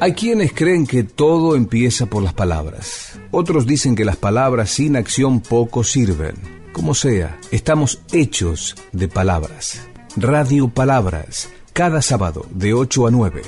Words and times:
Hay 0.00 0.12
quienes 0.12 0.52
creen 0.52 0.86
que 0.86 1.02
todo 1.02 1.56
empieza 1.56 2.06
por 2.06 2.22
las 2.22 2.32
palabras. 2.32 3.18
Otros 3.32 3.66
dicen 3.66 3.96
que 3.96 4.04
las 4.04 4.16
palabras 4.16 4.70
sin 4.70 4.94
acción 4.94 5.40
poco 5.40 5.82
sirven. 5.82 6.36
Como 6.72 6.94
sea, 6.94 7.36
estamos 7.50 8.00
hechos 8.12 8.76
de 8.92 9.08
palabras. 9.08 9.80
Radio 10.16 10.68
Palabras, 10.68 11.50
cada 11.72 12.00
sábado 12.00 12.46
de 12.50 12.74
8 12.74 13.08
a 13.08 13.10
9. 13.10 13.42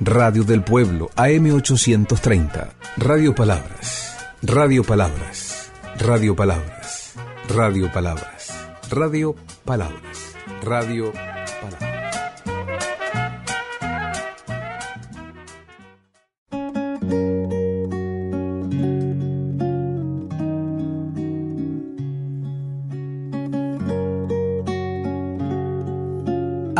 Radio 0.00 0.44
del 0.44 0.62
Pueblo, 0.62 1.10
AM830. 1.16 2.68
Radio 2.98 3.34
Palabras. 3.34 4.16
Radio 4.42 4.84
Palabras. 4.84 5.72
Radio 5.98 6.36
Palabras. 6.36 7.14
Radio 7.48 7.92
Palabras. 7.92 8.52
Radio 8.90 9.34
Palabras. 9.64 10.36
Radio 10.62 11.12
Palabras. 11.12 11.35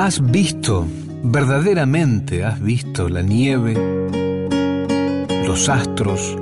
¿Has 0.06 0.20
visto, 0.24 0.86
verdaderamente 1.24 2.44
has 2.44 2.60
visto 2.60 3.08
la 3.08 3.22
nieve, 3.22 3.74
los 5.44 5.68
astros, 5.68 6.36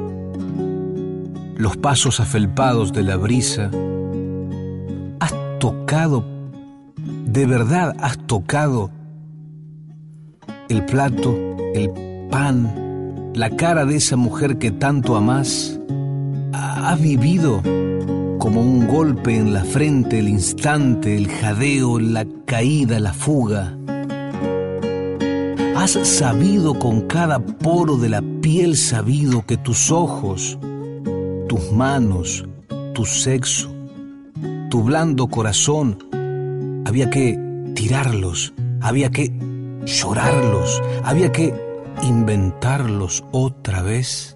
los 1.57 1.75
pasos 1.79 2.21
afelpados 2.21 2.93
de 2.93 3.03
la 3.05 3.17
brisa? 3.17 3.71
¿Has 5.19 5.35
tocado, 5.61 6.27
de 7.25 7.47
verdad 7.47 7.97
has 8.01 8.19
tocado 8.27 8.91
el 10.69 10.85
plato, 10.85 11.35
el 11.75 11.91
pan, 12.31 13.33
la 13.35 13.49
cara 13.49 13.87
de 13.87 13.97
esa 13.97 14.17
mujer 14.17 14.59
que 14.59 14.73
tanto 14.73 15.17
amas? 15.17 15.81
¿Has 16.53 17.01
vivido? 17.01 17.63
Como 18.45 18.61
un 18.61 18.87
golpe 18.87 19.39
en 19.39 19.55
la 19.55 19.65
frente, 19.65 20.19
el 20.19 20.29
instante, 20.29 21.17
el 21.17 21.29
jadeo, 21.29 21.99
la 21.99 22.27
caída, 22.45 23.01
la 23.01 23.15
fuga. 23.15 23.75
Has 25.75 25.93
sabido 25.93 26.79
con 26.79 27.09
cada 27.09 27.39
poro 27.39 27.97
de 27.97 28.11
la 28.11 28.21
piel 28.43 28.77
sabido 28.77 29.47
que 29.47 29.57
tus 29.57 29.91
ojos, 29.91 30.59
tus 31.49 31.73
manos, 31.73 32.47
tu 32.93 33.07
sexo, 33.07 33.75
tu 34.69 34.83
blando 34.83 35.29
corazón, 35.29 35.97
había 36.85 37.09
que 37.09 37.39
tirarlos, 37.75 38.53
había 38.83 39.09
que 39.11 39.33
llorarlos, 39.87 40.83
había 41.03 41.33
que 41.33 41.55
inventarlos 42.03 43.25
otra 43.33 43.81
vez. 43.81 44.34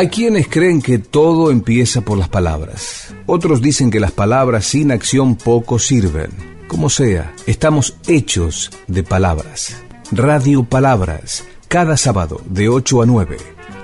Hay 0.00 0.08
quienes 0.08 0.48
creen 0.48 0.80
que 0.80 0.98
todo 0.98 1.50
empieza 1.50 2.00
por 2.00 2.16
las 2.16 2.30
palabras. 2.30 3.14
Otros 3.26 3.60
dicen 3.60 3.90
que 3.90 4.00
las 4.00 4.12
palabras 4.12 4.64
sin 4.64 4.92
acción 4.92 5.36
poco 5.36 5.78
sirven. 5.78 6.30
Como 6.68 6.88
sea, 6.88 7.34
estamos 7.44 7.98
hechos 8.08 8.70
de 8.86 9.02
palabras. 9.02 9.76
Radio 10.10 10.64
Palabras, 10.64 11.44
cada 11.68 11.98
sábado 11.98 12.40
de 12.46 12.70
8 12.70 13.02
a 13.02 13.04
9. 13.04 13.36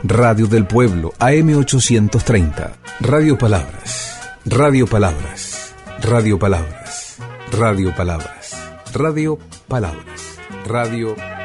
Radio 0.04 0.46
del 0.46 0.66
Pueblo, 0.66 1.12
AM830. 1.18 2.76
Radio 3.00 3.36
Palabras. 3.36 4.18
Radio 4.46 4.86
Palabras. 4.86 5.74
Radio 6.00 6.38
Palabras. 6.38 7.18
Radio 7.52 7.94
Palabras. 7.94 8.54
Radio 8.94 9.38
Palabras. 9.68 10.38
Radio 10.64 11.14
Palabras. 11.14 11.35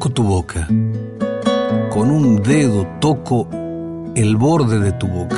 Toco 0.00 0.14
tu 0.14 0.22
boca. 0.22 0.66
Con 1.90 2.10
un 2.10 2.42
dedo 2.42 2.86
toco 3.00 3.46
el 4.14 4.38
borde 4.38 4.78
de 4.78 4.92
tu 4.92 5.06
boca. 5.06 5.36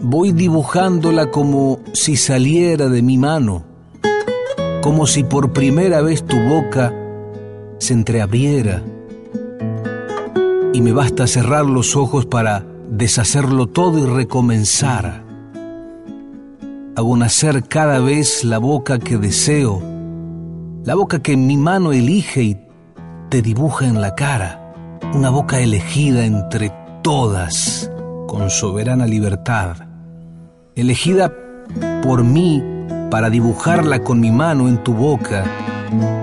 Voy 0.00 0.32
dibujándola 0.32 1.30
como 1.30 1.78
si 1.92 2.16
saliera 2.16 2.88
de 2.88 3.02
mi 3.02 3.18
mano, 3.18 3.62
como 4.82 5.06
si 5.06 5.22
por 5.22 5.52
primera 5.52 6.00
vez 6.00 6.24
tu 6.26 6.36
boca 6.40 6.92
se 7.78 7.92
entreabriera. 7.92 8.82
Y 10.72 10.80
me 10.80 10.90
basta 10.90 11.28
cerrar 11.28 11.66
los 11.66 11.94
ojos 11.94 12.26
para 12.26 12.66
deshacerlo 12.90 13.68
todo 13.68 14.00
y 14.00 14.06
recomenzar. 14.06 15.22
Hago 16.96 17.16
nacer 17.16 17.62
cada 17.62 18.00
vez 18.00 18.42
la 18.42 18.58
boca 18.58 18.98
que 18.98 19.18
deseo 19.18 19.97
la 20.88 20.94
boca 20.94 21.18
que 21.18 21.36
mi 21.36 21.58
mano 21.58 21.92
elige 21.92 22.42
y 22.42 22.58
te 23.28 23.42
dibuja 23.42 23.84
en 23.84 24.00
la 24.00 24.14
cara, 24.14 24.72
una 25.12 25.28
boca 25.28 25.60
elegida 25.60 26.24
entre 26.24 26.72
todas 27.02 27.90
con 28.26 28.48
soberana 28.48 29.04
libertad, 29.06 29.76
elegida 30.74 31.30
por 32.02 32.24
mí 32.24 32.64
para 33.10 33.28
dibujarla 33.28 34.02
con 34.02 34.18
mi 34.18 34.32
mano 34.32 34.66
en 34.66 34.82
tu 34.82 34.94
boca 34.94 35.44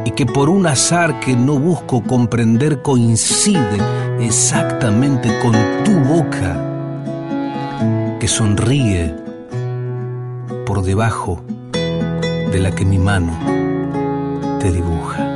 y 0.04 0.10
que 0.10 0.26
por 0.26 0.50
un 0.50 0.66
azar 0.66 1.20
que 1.20 1.36
no 1.36 1.60
busco 1.60 2.02
comprender 2.02 2.82
coincide 2.82 3.78
exactamente 4.20 5.30
con 5.44 5.54
tu 5.84 5.92
boca 6.12 6.60
que 8.20 8.28
sonríe 8.28 9.14
por 10.66 10.82
debajo 10.82 11.40
de 11.72 12.60
la 12.60 12.72
que 12.74 12.84
mi 12.84 12.98
mano 12.98 13.55
dibuja. 14.72 15.35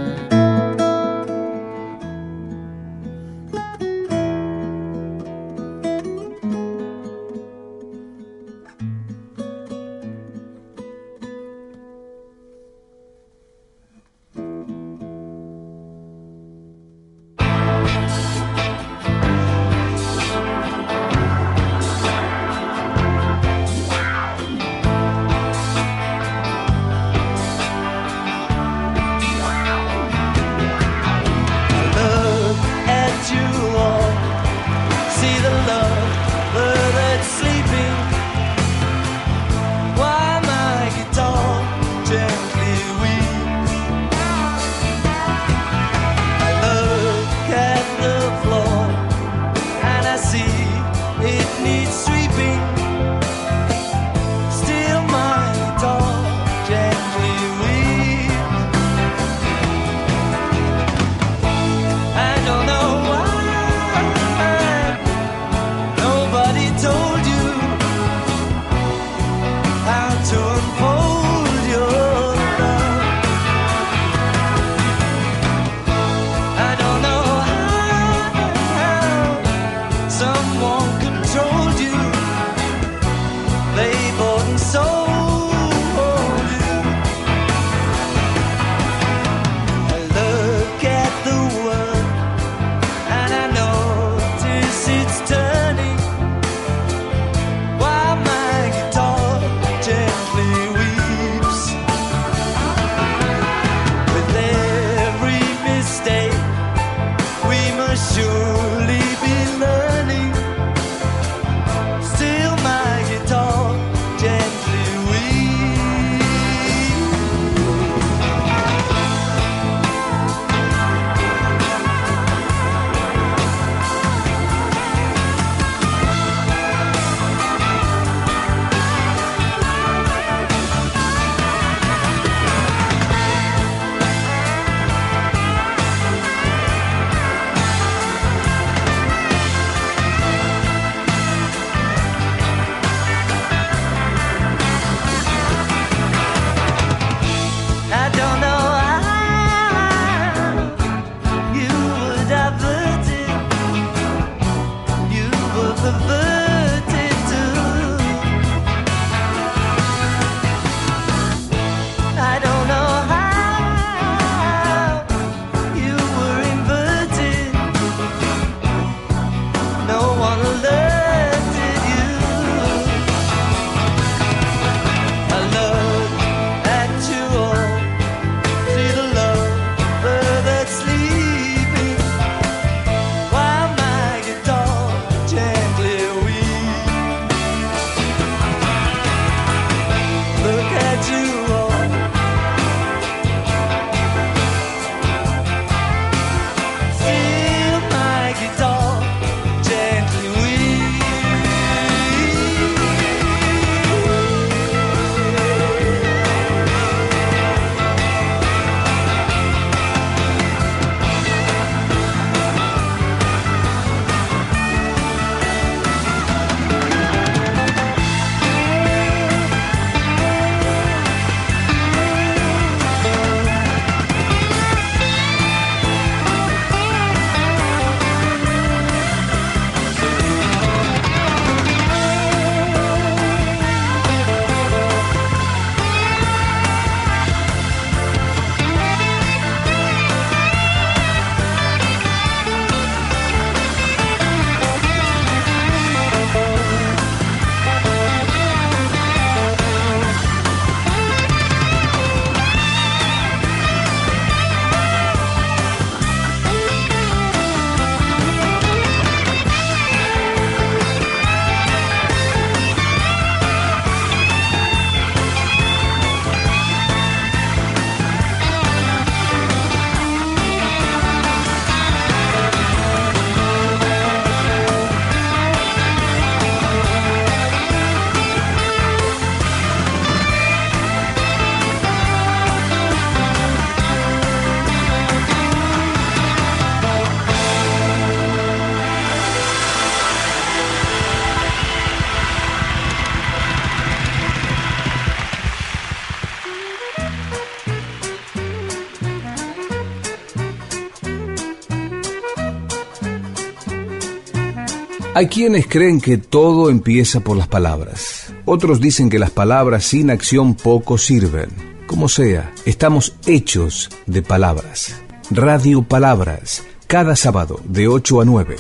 Hay 305.20 305.28
quienes 305.28 305.68
creen 305.68 306.00
que 306.00 306.18
todo 306.18 306.70
empieza 306.70 307.20
por 307.20 307.36
las 307.36 307.50
palabras. 307.50 308.34
Otros 308.46 308.80
dicen 308.80 309.10
que 309.10 309.20
las 309.20 309.32
palabras 309.32 309.84
sin 309.84 310.12
acción 310.12 310.56
poco 310.56 310.98
sirven. 310.98 311.50
Como 311.88 312.08
sea, 312.08 312.54
estamos 312.64 313.18
hechos 313.26 313.90
de 314.06 314.22
palabras. 314.22 314.96
Radio 315.30 315.82
Palabras, 315.84 316.64
cada 316.88 317.18
sábado 317.18 317.60
de 317.66 317.90
8 317.90 318.22
a 318.22 318.24
9. 318.24 318.56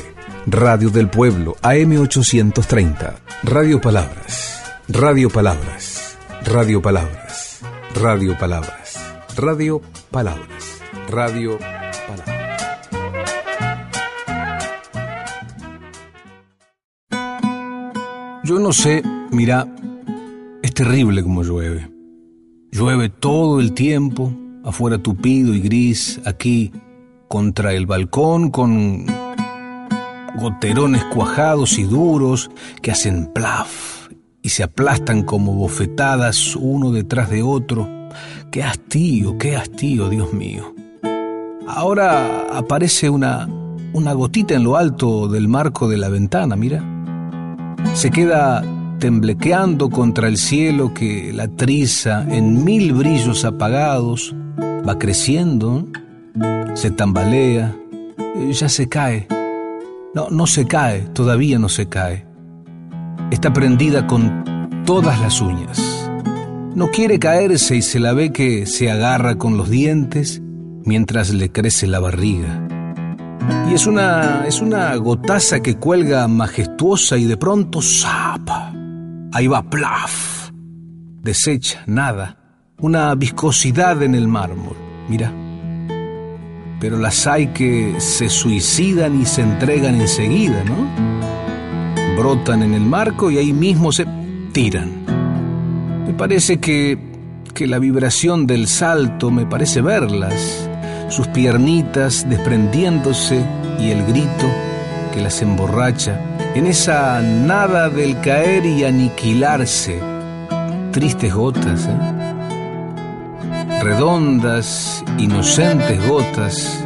Radio 0.47 0.89
del 0.89 1.09
Pueblo, 1.09 1.55
AM830. 1.61 3.13
Radio 3.43 3.79
Palabras. 3.79 4.61
Radio 4.89 5.29
Palabras. 5.29 6.17
Radio 6.43 6.81
Palabras. 6.81 7.61
Radio 7.95 8.37
Palabras. 8.37 8.97
Radio 9.37 9.81
Palabras. 10.11 10.81
Radio 11.07 11.57
Palabras. 11.57 11.78
Yo 18.49 18.57
no 18.57 18.73
sé, 18.73 19.03
mira, 19.29 19.67
es 20.63 20.73
terrible 20.73 21.21
como 21.21 21.43
llueve. 21.43 21.87
Llueve 22.71 23.09
todo 23.09 23.59
el 23.59 23.73
tiempo, 23.73 24.33
afuera 24.65 24.97
tupido 24.97 25.53
y 25.53 25.59
gris, 25.59 26.19
aquí 26.25 26.71
contra 27.27 27.73
el 27.73 27.85
balcón 27.85 28.49
con 28.49 29.05
goterones 30.39 31.03
cuajados 31.13 31.77
y 31.77 31.83
duros 31.83 32.49
que 32.81 32.89
hacen 32.89 33.31
plaf 33.35 34.09
y 34.41 34.49
se 34.49 34.63
aplastan 34.63 35.21
como 35.21 35.53
bofetadas 35.53 36.55
uno 36.55 36.91
detrás 36.91 37.29
de 37.29 37.43
otro. 37.43 37.87
Qué 38.49 38.63
hastío, 38.63 39.37
qué 39.37 39.57
hastío, 39.57 40.09
Dios 40.09 40.33
mío. 40.33 40.73
Ahora 41.67 42.47
aparece 42.51 43.11
una, 43.11 43.47
una 43.93 44.13
gotita 44.13 44.55
en 44.55 44.63
lo 44.63 44.75
alto 44.75 45.27
del 45.27 45.47
marco 45.47 45.87
de 45.87 45.97
la 45.97 46.09
ventana, 46.09 46.55
mira. 46.55 46.98
Se 47.93 48.11
queda 48.11 48.63
temblequeando 48.99 49.89
contra 49.89 50.27
el 50.27 50.37
cielo 50.37 50.93
que 50.93 51.31
la 51.33 51.47
triza 51.47 52.25
en 52.29 52.63
mil 52.63 52.93
brillos 52.93 53.45
apagados 53.45 54.35
va 54.87 54.99
creciendo, 54.99 55.87
se 56.73 56.91
tambalea, 56.91 57.75
ya 58.51 58.69
se 58.69 58.87
cae. 58.87 59.27
No, 60.13 60.29
no 60.29 60.47
se 60.47 60.65
cae, 60.65 61.01
todavía 61.13 61.59
no 61.59 61.69
se 61.69 61.87
cae. 61.87 62.25
Está 63.31 63.53
prendida 63.53 64.07
con 64.07 64.83
todas 64.85 65.19
las 65.21 65.39
uñas. 65.41 66.09
No 66.75 66.89
quiere 66.89 67.19
caerse 67.19 67.75
y 67.75 67.81
se 67.81 67.99
la 67.99 68.13
ve 68.13 68.31
que 68.31 68.65
se 68.65 68.89
agarra 68.89 69.37
con 69.37 69.57
los 69.57 69.69
dientes 69.69 70.41
mientras 70.85 71.33
le 71.33 71.51
crece 71.51 71.87
la 71.87 71.99
barriga. 71.99 72.67
Y 73.69 73.73
es 73.73 73.85
una, 73.87 74.45
es 74.47 74.61
una 74.61 74.95
gotaza 74.95 75.59
que 75.61 75.75
cuelga 75.77 76.27
majestuosa 76.27 77.17
y 77.17 77.25
de 77.25 77.37
pronto 77.37 77.81
¡zapa! 77.81 78.73
Ahí 79.31 79.47
va, 79.47 79.61
plaf. 79.61 80.49
Desecha, 81.21 81.83
nada. 81.85 82.37
Una 82.79 83.13
viscosidad 83.15 84.01
en 84.01 84.15
el 84.15 84.27
mármol. 84.27 84.75
Mira. 85.07 85.31
Pero 86.79 86.97
las 86.97 87.27
hay 87.27 87.47
que 87.47 87.95
se 87.99 88.29
suicidan 88.29 89.21
y 89.21 89.25
se 89.25 89.41
entregan 89.41 89.99
enseguida, 89.99 90.63
¿no? 90.63 90.87
Brotan 92.17 92.63
en 92.63 92.73
el 92.73 92.81
marco 92.81 93.29
y 93.29 93.37
ahí 93.37 93.53
mismo 93.53 93.91
se 93.91 94.05
tiran. 94.53 94.91
Me 96.07 96.13
parece 96.13 96.59
que, 96.59 96.97
que 97.53 97.67
la 97.67 97.79
vibración 97.79 98.47
del 98.47 98.67
salto, 98.67 99.29
me 99.29 99.45
parece 99.45 99.81
verlas, 99.81 100.68
sus 101.09 101.27
piernitas 101.27 102.27
desprendiéndose 102.29 103.43
y 103.79 103.91
el 103.91 104.05
grito 104.05 104.47
que 105.13 105.21
las 105.21 105.41
emborracha, 105.41 106.19
en 106.55 106.67
esa 106.67 107.21
nada 107.21 107.89
del 107.89 108.19
caer 108.21 108.65
y 108.65 108.83
aniquilarse. 108.83 109.99
Tristes 110.91 111.33
gotas, 111.33 111.87
¿eh? 111.87 112.19
redondas, 113.81 115.03
inocentes 115.17 116.07
gotas. 116.07 116.83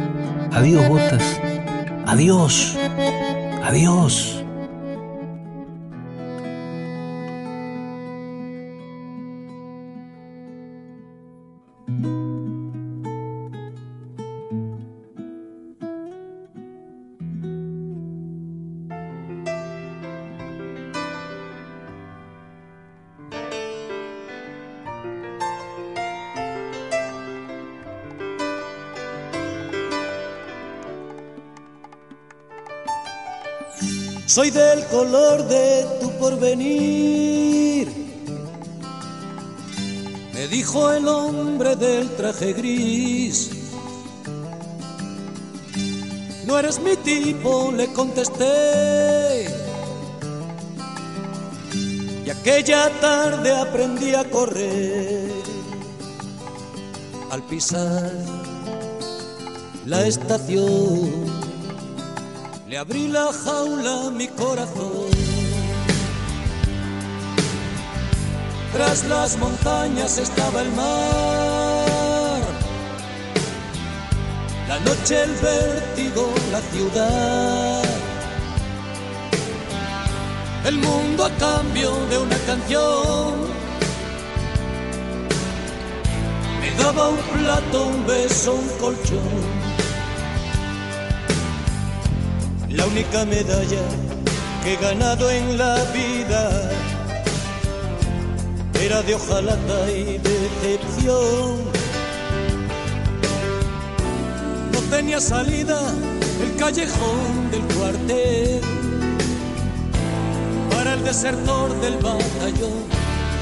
Adiós 0.52 0.88
gotas, 0.88 1.40
adiós, 2.06 2.78
adiós. 3.64 4.43
Soy 34.34 34.50
del 34.50 34.84
color 34.86 35.46
de 35.46 35.86
tu 36.00 36.10
porvenir. 36.18 37.86
Me 40.32 40.48
dijo 40.48 40.90
el 40.90 41.06
hombre 41.06 41.76
del 41.76 42.10
traje 42.16 42.52
gris. 42.52 43.50
No 46.46 46.58
eres 46.58 46.80
mi 46.80 46.96
tipo, 46.96 47.70
le 47.70 47.92
contesté. 47.92 49.46
Y 52.26 52.30
aquella 52.30 52.90
tarde 53.00 53.52
aprendí 53.52 54.16
a 54.16 54.24
correr. 54.24 55.30
Al 57.30 57.40
pisar 57.44 58.10
la 59.86 60.04
estación 60.08 61.43
le 62.74 62.80
abrí 62.80 63.06
la 63.06 63.26
jaula 63.32 64.10
mi 64.10 64.26
corazón. 64.26 65.08
Tras 68.72 69.04
las 69.04 69.36
montañas 69.38 70.18
estaba 70.18 70.60
el 70.62 70.72
mar. 70.72 72.40
La 74.70 74.80
noche, 74.80 75.22
el 75.22 75.34
vértigo, 75.36 76.24
la 76.50 76.60
ciudad. 76.72 77.84
El 80.64 80.76
mundo 80.78 81.26
a 81.26 81.30
cambio 81.46 81.90
de 82.10 82.18
una 82.18 82.38
canción. 82.48 83.34
Me 86.60 86.70
daba 86.82 87.08
un 87.10 87.22
plato, 87.34 87.86
un 87.86 88.04
beso, 88.04 88.54
un 88.54 88.68
colchón 88.80 89.63
la 92.76 92.86
única 92.86 93.24
medalla 93.24 93.84
que 94.62 94.74
he 94.74 94.76
ganado 94.76 95.30
en 95.30 95.56
la 95.56 95.76
vida 95.92 96.70
era 98.82 99.02
de 99.02 99.14
hojalata 99.14 99.90
y 99.90 100.18
decepción. 100.18 101.62
No 104.72 104.80
tenía 104.90 105.20
salida 105.20 105.80
el 106.42 106.56
callejón 106.56 107.50
del 107.50 107.62
cuartel 107.76 108.60
para 110.70 110.94
el 110.94 111.04
desertor 111.04 111.80
del 111.80 111.94
batallón 111.96 112.78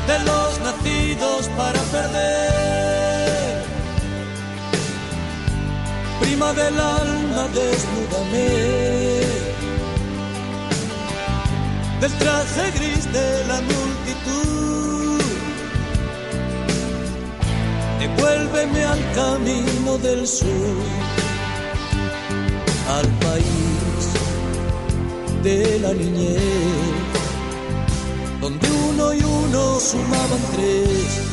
de 0.06 0.18
los 0.26 0.60
nacidos 0.60 1.48
para 1.56 1.80
perder. 1.94 3.62
Prima 6.20 6.52
del 6.52 6.78
alma, 6.78 7.48
desnúdame 7.54 9.01
del 12.02 12.12
traje 12.18 12.64
gris 12.74 13.04
de 13.12 13.44
la 13.46 13.60
multitud. 13.60 15.22
Devuélveme 18.00 18.84
al 18.84 19.02
camino 19.14 19.98
del 19.98 20.26
sur, 20.26 20.76
al 22.98 23.08
país 23.26 24.02
de 25.44 25.78
la 25.78 25.92
niñez, 25.94 26.42
donde 28.40 28.66
uno 28.88 29.14
y 29.14 29.22
uno 29.22 29.78
sumaban 29.78 30.42
tres 30.56 31.31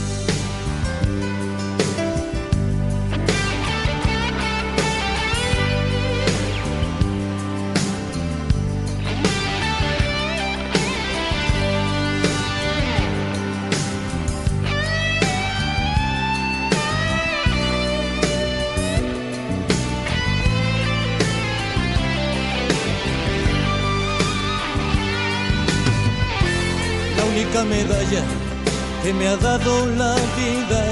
me 29.19 29.27
ha 29.27 29.35
dado 29.35 29.85
la 30.01 30.15
vida. 30.39 30.83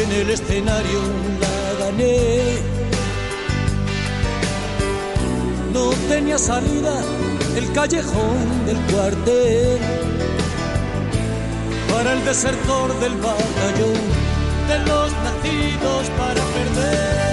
En 0.00 0.12
el 0.20 0.30
escenario 0.30 1.00
la 1.42 1.84
gané. 1.84 2.58
No 5.72 5.90
tenía 6.08 6.38
salida 6.38 6.94
el 7.56 7.72
callejón 7.72 8.38
del 8.66 8.78
cuartel 8.92 9.78
para 11.92 12.12
el 12.12 12.24
desertor 12.24 12.88
del 13.00 13.14
batallón 13.16 14.00
de 14.70 14.78
los 14.88 15.10
nacidos 15.26 16.04
para 16.20 16.42
perder 16.54 17.28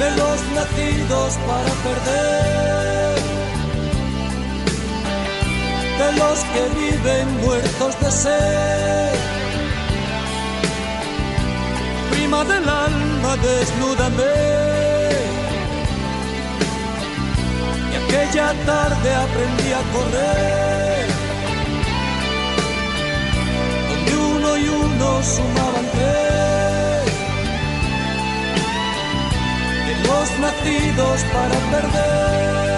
de 0.00 0.10
los 0.20 0.38
nacidos 0.56 1.38
para 1.46 1.72
perder 1.84 3.11
de 5.98 6.12
los 6.12 6.38
que 6.52 6.62
viven 6.80 7.40
muertos 7.40 8.00
de 8.00 8.10
sed. 8.10 9.14
Prima 12.10 12.44
del 12.44 12.68
alma 12.68 13.36
desnúdame. 13.36 14.62
Aquella 18.12 18.52
tarde 18.66 19.14
aprendí 19.14 19.72
a 19.72 19.82
correr, 19.94 21.06
donde 23.88 24.16
uno 24.16 24.56
y 24.58 24.68
uno 24.68 25.22
sumaban 25.22 25.86
tres, 25.94 27.04
de 29.86 29.94
los 30.06 30.28
nacidos 30.40 31.24
para 31.32 31.56
perder. 31.70 32.71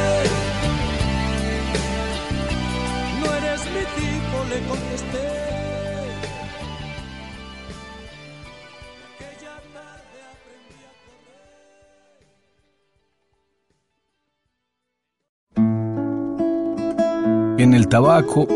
El 17.75 17.89
tabaco, 17.89 18.47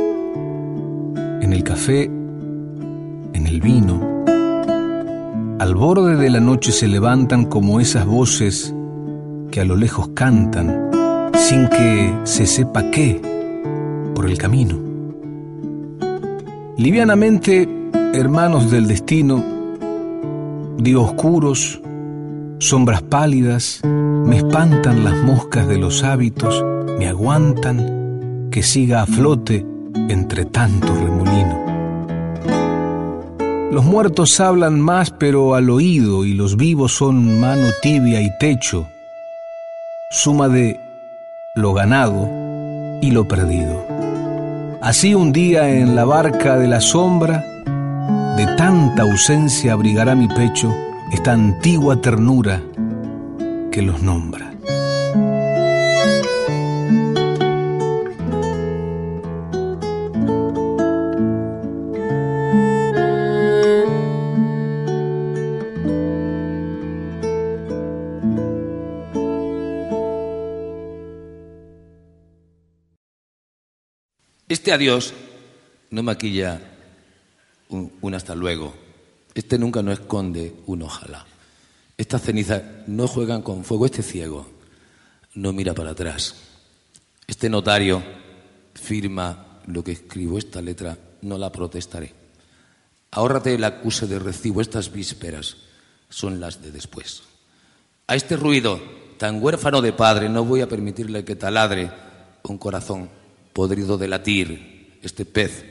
en 1.40 1.52
el 1.52 1.64
café, 1.64 2.04
en 2.04 3.46
el 3.46 3.60
vino. 3.60 4.00
Al 5.58 5.74
borde 5.74 6.16
de 6.16 6.30
la 6.30 6.40
noche 6.40 6.70
se 6.70 6.86
levantan 6.86 7.46
como 7.46 7.80
esas 7.80 8.06
voces 8.06 8.74
que 9.50 9.60
a 9.60 9.64
lo 9.64 9.76
lejos 9.76 10.10
cantan, 10.14 10.90
sin 11.34 11.68
que 11.68 12.14
se 12.24 12.46
sepa 12.46 12.90
qué, 12.90 13.20
por 14.14 14.26
el 14.26 14.38
camino. 14.38 14.78
Livianamente, 16.76 17.68
hermanos 18.14 18.70
del 18.70 18.86
destino, 18.86 19.44
días 20.78 21.00
oscuros, 21.00 21.80
sombras 22.58 23.02
pálidas, 23.02 23.80
me 23.84 24.36
espantan 24.36 25.02
las 25.02 25.24
moscas 25.24 25.66
de 25.66 25.78
los 25.78 26.04
hábitos, 26.04 26.64
me 26.98 27.08
aguantan 27.08 27.97
que 28.58 28.64
siga 28.64 29.02
a 29.02 29.06
flote 29.06 29.64
entre 30.08 30.44
tanto 30.44 30.92
remolino. 30.92 31.64
Los 33.70 33.84
muertos 33.84 34.40
hablan 34.40 34.80
más 34.80 35.12
pero 35.12 35.54
al 35.54 35.70
oído 35.70 36.24
y 36.24 36.34
los 36.34 36.56
vivos 36.56 36.90
son 36.96 37.38
mano 37.38 37.68
tibia 37.82 38.20
y 38.20 38.36
techo, 38.40 38.88
suma 40.10 40.48
de 40.48 40.80
lo 41.54 41.72
ganado 41.72 42.28
y 43.00 43.12
lo 43.12 43.28
perdido. 43.28 43.86
Así 44.80 45.14
un 45.14 45.30
día 45.30 45.70
en 45.70 45.94
la 45.94 46.04
barca 46.04 46.58
de 46.58 46.66
la 46.66 46.80
sombra, 46.80 47.44
de 48.36 48.46
tanta 48.56 49.02
ausencia 49.02 49.74
abrigará 49.74 50.16
mi 50.16 50.26
pecho 50.26 50.74
esta 51.12 51.30
antigua 51.30 52.00
ternura 52.00 52.60
que 53.70 53.82
los 53.82 54.02
nombra. 54.02 54.47
Este 74.68 74.84
adiós 74.84 75.14
no 75.88 76.02
maquilla 76.02 76.60
un, 77.70 78.14
hasta 78.14 78.34
luego. 78.34 78.74
Este 79.32 79.56
nunca 79.58 79.80
no 79.80 79.92
esconde 79.92 80.56
un 80.66 80.82
ojalá. 80.82 81.24
Estas 81.96 82.20
cenizas 82.20 82.62
no 82.86 83.08
juegan 83.08 83.40
con 83.40 83.64
fuego. 83.64 83.86
Este 83.86 84.02
ciego 84.02 84.46
no 85.32 85.54
mira 85.54 85.72
para 85.72 85.92
atrás. 85.92 86.34
Este 87.26 87.48
notario 87.48 88.02
firma 88.74 89.62
lo 89.68 89.82
que 89.82 89.92
escribo. 89.92 90.36
Esta 90.36 90.60
letra 90.60 90.98
no 91.22 91.38
la 91.38 91.50
protestaré. 91.50 92.12
Ahórrate 93.12 93.54
el 93.54 93.64
acuse 93.64 94.06
de 94.06 94.18
recibo. 94.18 94.60
Estas 94.60 94.92
vísperas 94.92 95.56
son 96.10 96.40
las 96.40 96.60
de 96.60 96.72
después. 96.72 97.22
A 98.06 98.16
este 98.16 98.36
ruido 98.36 98.78
tan 99.16 99.42
huérfano 99.42 99.80
de 99.80 99.94
padre 99.94 100.28
no 100.28 100.44
voy 100.44 100.60
a 100.60 100.68
permitirle 100.68 101.24
que 101.24 101.36
taladre 101.36 101.90
un 102.42 102.58
corazón 102.58 103.16
podrido 103.58 103.98
de 103.98 104.06
latir, 104.06 105.00
este 105.02 105.24
pez 105.24 105.64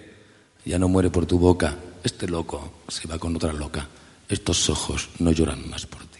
ya 0.66 0.78
no 0.78 0.90
muere 0.90 1.10
por 1.10 1.26
tu 1.26 1.40
boca, 1.40 1.78
este 2.04 2.28
loco 2.28 2.84
se 2.90 3.08
va 3.08 3.18
con 3.18 3.34
otra 3.34 3.54
loca, 3.54 3.88
estos 4.28 4.70
ojos 4.70 5.08
no 5.20 5.32
lloran 5.32 5.70
más 5.70 5.86
por 5.86 6.02
ti. 6.02 6.20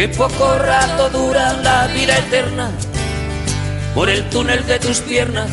Que 0.00 0.08
poco 0.08 0.58
rato 0.58 1.10
dura 1.10 1.52
la 1.62 1.86
vida 1.88 2.16
eterna 2.16 2.70
por 3.94 4.08
el 4.08 4.26
túnel 4.30 4.66
de 4.66 4.78
tus 4.78 5.00
piernas 5.00 5.50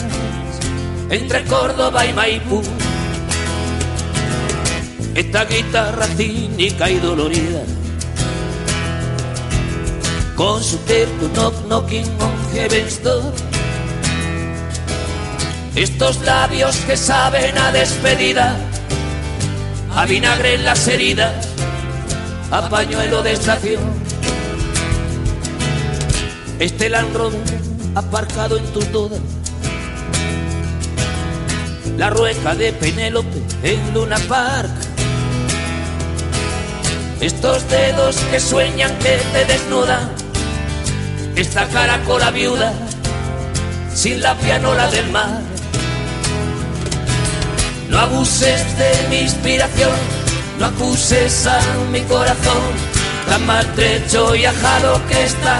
entre 1.09 1.43
Córdoba 1.43 2.05
y 2.05 2.13
Maipú. 2.13 2.61
Esta 5.15 5.43
guitarra 5.43 6.05
cínica 6.15 6.89
y 6.89 6.97
dolorida 6.99 7.59
con 10.37 10.63
su 10.63 10.77
terco 10.77 11.27
knock 11.33 11.65
knocking 11.65 12.07
on 12.21 12.31
heaven's 12.53 13.03
door. 13.03 13.33
Estos 15.75 16.21
labios 16.21 16.77
que 16.87 16.95
saben 16.95 17.57
a 17.57 17.73
despedida 17.73 18.55
a 19.93 20.05
vinagre 20.05 20.53
en 20.53 20.63
las 20.63 20.87
heridas, 20.87 21.49
a 22.49 22.69
pañuelo 22.69 23.21
de 23.23 23.33
estación. 23.33 24.06
Este 26.59 26.89
Land 26.89 27.15
aparcado 27.93 28.57
en 28.57 28.65
tus 28.73 28.91
dudas, 28.91 29.19
la 31.97 32.09
rueca 32.09 32.55
de 32.55 32.73
Penélope 32.73 33.43
en 33.61 33.93
Luna 33.93 34.17
Park. 34.27 34.71
Estos 37.21 37.69
dedos 37.69 38.15
que 38.31 38.39
sueñan 38.39 38.91
que 38.97 39.19
te 39.33 39.45
desnudan, 39.45 40.09
esta 41.35 41.67
caracola 41.67 42.31
viuda 42.31 42.73
sin 43.93 44.19
la 44.23 44.35
pianola 44.35 44.89
del 44.89 45.11
mar. 45.11 45.41
No 47.89 47.99
abuses 47.99 48.63
de 48.79 49.07
mi 49.09 49.17
inspiración, 49.19 49.91
no 50.59 50.65
acuses 50.65 51.45
a 51.45 51.59
mi 51.91 52.01
corazón, 52.01 52.63
tan 53.27 53.45
maltrecho 53.45 54.35
y 54.35 54.45
ajado 54.45 54.99
que 55.07 55.23
está, 55.23 55.59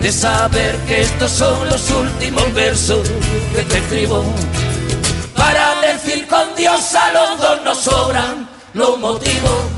de 0.00 0.12
saber 0.12 0.76
que 0.86 1.02
estos 1.02 1.30
son 1.30 1.68
los 1.68 1.90
últimos 1.90 2.52
versos 2.54 3.08
que 3.54 3.62
te 3.62 3.78
escribo. 3.78 4.24
Para 5.36 5.80
decir 5.80 6.26
con 6.26 6.54
Dios 6.56 6.94
a 6.94 7.12
los 7.12 7.40
dos 7.40 7.62
nos 7.64 7.78
sobran 7.78 8.48
los 8.74 8.98
motivos 8.98 9.77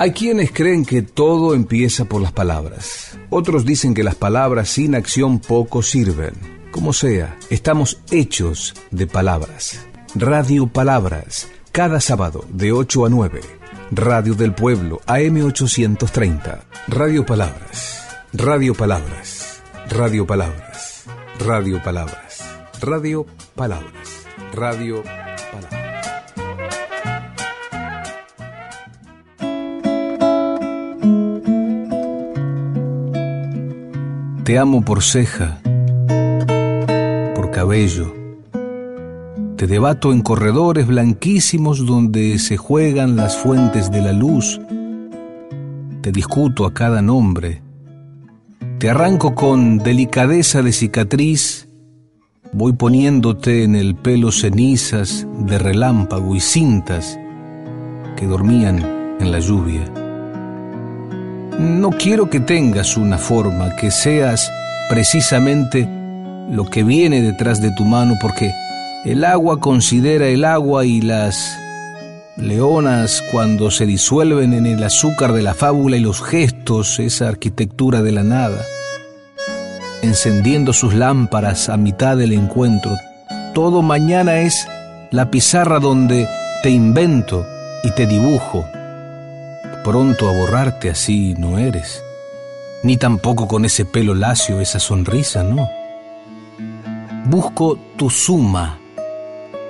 Hay 0.00 0.12
quienes 0.12 0.50
creen 0.50 0.86
que 0.86 1.02
todo 1.02 1.52
empieza 1.52 2.06
por 2.06 2.22
las 2.22 2.32
palabras. 2.32 3.18
Otros 3.28 3.66
dicen 3.66 3.92
que 3.92 4.02
las 4.02 4.14
palabras 4.14 4.70
sin 4.70 4.94
acción 4.94 5.40
poco 5.40 5.82
sirven. 5.82 6.32
Como 6.70 6.94
sea, 6.94 7.36
estamos 7.50 8.00
hechos 8.10 8.74
de 8.90 9.06
palabras. 9.06 9.86
Radio 10.14 10.68
Palabras, 10.68 11.48
cada 11.70 12.00
sábado 12.00 12.46
de 12.48 12.72
8 12.72 13.04
a 13.04 13.08
9. 13.10 13.40
Radio 13.90 14.32
del 14.32 14.54
Pueblo, 14.54 15.02
AM830. 15.06 16.62
Radio 16.88 17.26
Palabras. 17.26 18.02
Radio 18.32 18.74
Palabras. 18.74 19.60
Radio 19.90 20.26
Palabras. 20.26 21.04
Radio 21.38 21.82
Palabras. 21.82 22.54
Radio 22.80 23.26
Palabras. 23.54 24.26
Radio 24.50 25.02
Palabras. 25.02 25.19
Te 34.50 34.58
amo 34.58 34.82
por 34.82 35.00
ceja, 35.00 35.60
por 37.36 37.52
cabello. 37.52 38.12
Te 39.54 39.68
debato 39.68 40.12
en 40.12 40.22
corredores 40.22 40.88
blanquísimos 40.88 41.86
donde 41.86 42.36
se 42.40 42.56
juegan 42.56 43.14
las 43.14 43.36
fuentes 43.36 43.92
de 43.92 44.02
la 44.02 44.12
luz. 44.12 44.60
Te 46.00 46.10
discuto 46.10 46.66
a 46.66 46.74
cada 46.74 47.00
nombre. 47.00 47.62
Te 48.80 48.90
arranco 48.90 49.36
con 49.36 49.78
delicadeza 49.78 50.62
de 50.62 50.72
cicatriz. 50.72 51.68
Voy 52.52 52.72
poniéndote 52.72 53.62
en 53.62 53.76
el 53.76 53.94
pelo 53.94 54.32
cenizas 54.32 55.28
de 55.46 55.60
relámpago 55.60 56.34
y 56.34 56.40
cintas 56.40 57.20
que 58.16 58.26
dormían 58.26 59.16
en 59.20 59.30
la 59.30 59.38
lluvia. 59.38 60.09
No 61.60 61.90
quiero 61.90 62.30
que 62.30 62.40
tengas 62.40 62.96
una 62.96 63.18
forma, 63.18 63.76
que 63.76 63.90
seas 63.90 64.50
precisamente 64.88 65.86
lo 66.50 66.64
que 66.64 66.82
viene 66.82 67.20
detrás 67.20 67.60
de 67.60 67.70
tu 67.72 67.84
mano, 67.84 68.14
porque 68.18 68.50
el 69.04 69.22
agua 69.24 69.60
considera 69.60 70.26
el 70.28 70.46
agua 70.46 70.86
y 70.86 71.02
las 71.02 71.58
leonas 72.38 73.22
cuando 73.30 73.70
se 73.70 73.84
disuelven 73.84 74.54
en 74.54 74.64
el 74.64 74.82
azúcar 74.82 75.34
de 75.34 75.42
la 75.42 75.52
fábula 75.52 75.98
y 75.98 76.00
los 76.00 76.22
gestos, 76.22 76.98
esa 76.98 77.28
arquitectura 77.28 78.00
de 78.00 78.12
la 78.12 78.22
nada, 78.22 78.64
encendiendo 80.00 80.72
sus 80.72 80.94
lámparas 80.94 81.68
a 81.68 81.76
mitad 81.76 82.16
del 82.16 82.32
encuentro. 82.32 82.96
Todo 83.52 83.82
mañana 83.82 84.40
es 84.40 84.66
la 85.10 85.30
pizarra 85.30 85.78
donde 85.78 86.26
te 86.62 86.70
invento 86.70 87.46
y 87.84 87.90
te 87.90 88.06
dibujo 88.06 88.64
pronto 89.84 90.28
a 90.28 90.32
borrarte 90.32 90.90
así 90.90 91.34
no 91.38 91.58
eres, 91.58 92.02
ni 92.82 92.96
tampoco 92.96 93.48
con 93.48 93.64
ese 93.64 93.84
pelo 93.84 94.14
lacio, 94.14 94.60
esa 94.60 94.78
sonrisa, 94.78 95.42
no. 95.42 95.68
Busco 97.26 97.78
tu 97.96 98.10
suma, 98.10 98.80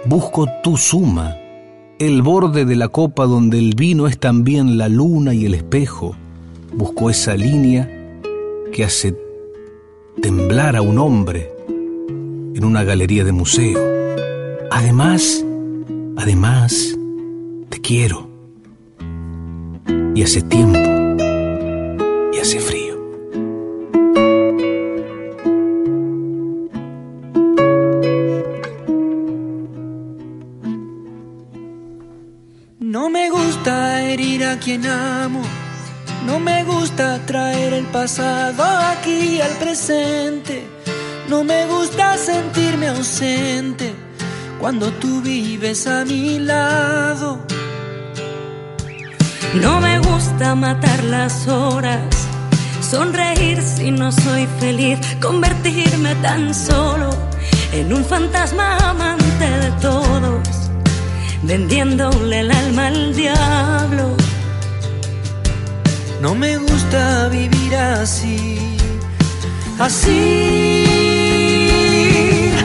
Busco 0.07 0.49
tu 0.63 0.79
suma, 0.79 1.37
el 1.99 2.23
borde 2.23 2.65
de 2.65 2.75
la 2.75 2.89
copa 2.89 3.27
donde 3.27 3.59
el 3.59 3.75
vino 3.75 4.07
es 4.07 4.19
también 4.19 4.79
la 4.79 4.89
luna 4.89 5.35
y 5.35 5.45
el 5.45 5.53
espejo. 5.53 6.17
Busco 6.73 7.11
esa 7.11 7.37
línea 7.37 7.87
que 8.73 8.83
hace 8.83 9.15
temblar 10.23 10.75
a 10.75 10.81
un 10.81 10.99
hombre 10.99 11.53
en 11.69 12.65
una 12.65 12.83
galería 12.83 13.25
de 13.25 13.33
museo. 13.33 13.79
Además, 14.71 15.45
además, 16.17 16.97
te 17.69 17.79
quiero. 17.83 18.30
Y 20.15 20.23
hace 20.23 20.43
tiempo, 20.43 20.79
y 22.33 22.39
hace 22.39 22.61
frío. 22.61 22.91
quien 34.61 34.87
amo. 34.87 35.43
No 36.27 36.39
me 36.39 36.65
gusta 36.65 37.19
traer 37.27 37.73
el 37.73 37.87
pasado 37.87 38.63
aquí 38.65 39.41
al 39.41 39.53
presente. 39.53 40.63
No 41.29 41.45
me 41.45 41.67
gusta 41.67 42.17
sentirme 42.19 42.89
ausente 42.89 43.93
cuando 44.61 44.91
tú 44.93 45.23
vives 45.23 45.87
a 45.87 46.05
mi 46.05 46.39
lado. 46.39 47.50
No 49.55 49.81
me 49.81 49.99
gusta 49.99 50.55
matar 50.55 51.03
las 51.03 51.49
horas, 51.49 52.05
sonreír 52.81 53.61
si 53.61 53.91
no 53.91 54.13
soy 54.13 54.47
feliz, 54.61 55.01
convertirme 55.21 56.15
tan 56.17 56.55
solo 56.55 57.11
en 57.73 57.93
un 57.93 58.05
fantasma 58.05 58.77
amante 58.77 59.45
de 59.45 59.71
todos, 59.83 60.49
vendiéndole 61.43 62.41
el 62.41 62.51
alma 62.53 62.87
al 62.87 63.15
diablo. 63.15 64.17
No 66.23 66.37
me 66.37 66.57
gusta 66.57 67.29
vivir 67.29 67.75
así, 67.75 68.77
así, 69.81 70.85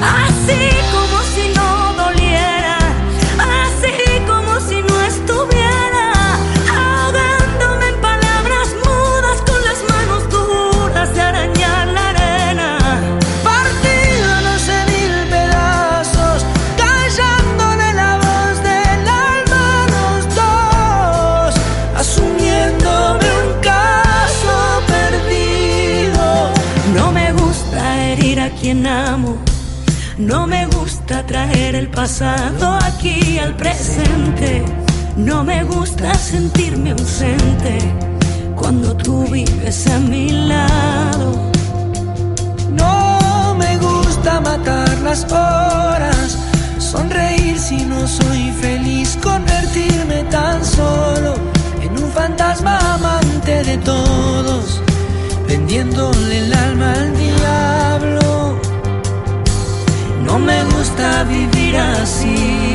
así 0.02 0.70
como 0.92 1.05
No 30.18 30.48
me 30.48 30.66
gusta 30.68 31.26
traer 31.26 31.76
el 31.76 31.90
pasado 31.90 32.80
aquí 32.84 33.38
al 33.38 33.54
presente. 33.58 34.64
No 35.18 35.44
me 35.44 35.66
gusta 35.66 36.14
sentirme 36.14 36.92
ausente 36.92 37.80
cuando 38.56 38.96
tú 38.96 39.26
vives 39.28 39.88
a 39.88 40.00
mi 40.00 40.30
lado. 40.30 41.52
No 42.72 43.56
me 43.56 43.78
gusta 43.78 44.40
matar 44.40 44.98
las 45.00 45.26
horas, 45.26 46.38
sonreír 46.80 47.60
si 47.60 47.84
no 47.84 48.08
soy 48.08 48.52
feliz, 48.62 49.18
convertirme 49.22 50.24
tan 50.32 50.64
solo 50.64 51.36
en 51.82 51.92
un 52.02 52.10
fantasma 52.12 52.80
amante 52.94 53.64
de 53.66 53.78
todos, 53.80 54.82
vendiéndole 55.46 56.38
el 56.40 56.54
alma 56.54 56.94
al 56.94 57.18
diablo. 57.18 58.25
Me 60.38 60.64
gusta 60.66 61.24
vivir 61.24 61.78
así. 61.78 62.75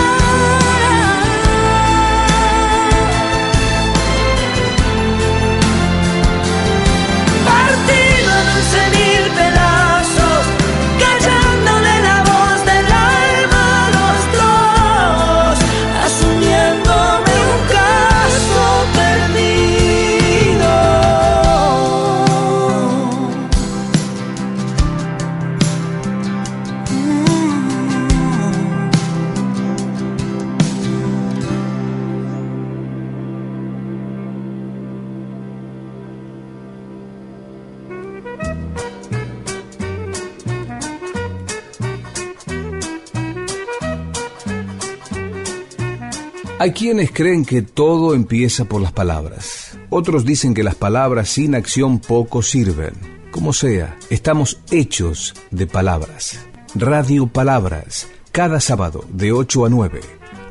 Hay 46.61 46.73
quienes 46.73 47.11
creen 47.11 47.43
que 47.43 47.63
todo 47.63 48.13
empieza 48.13 48.65
por 48.65 48.83
las 48.83 48.91
palabras. 48.91 49.75
Otros 49.89 50.25
dicen 50.25 50.53
que 50.53 50.61
las 50.61 50.75
palabras 50.75 51.27
sin 51.27 51.55
acción 51.55 51.97
poco 51.97 52.43
sirven. 52.43 52.93
Como 53.31 53.51
sea, 53.51 53.97
estamos 54.11 54.59
hechos 54.69 55.33
de 55.49 55.65
palabras. 55.65 56.45
Radio 56.75 57.25
Palabras, 57.25 58.07
cada 58.31 58.59
sábado 58.59 59.03
de 59.09 59.31
8 59.31 59.65
a 59.65 59.69
9. 59.69 60.01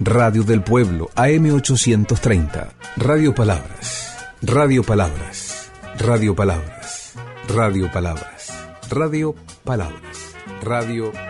Radio 0.00 0.42
del 0.42 0.64
Pueblo, 0.64 1.10
AM830. 1.14 2.72
Radio 2.96 3.32
Palabras. 3.32 4.16
Radio 4.42 4.82
Palabras. 4.82 5.70
Radio 5.96 6.34
Palabras. 6.34 7.12
Radio 7.46 7.88
Palabras. 7.88 8.50
Radio 8.88 9.36
Palabras. 9.62 10.34
Radio 10.60 11.12
Palabras. 11.12 11.29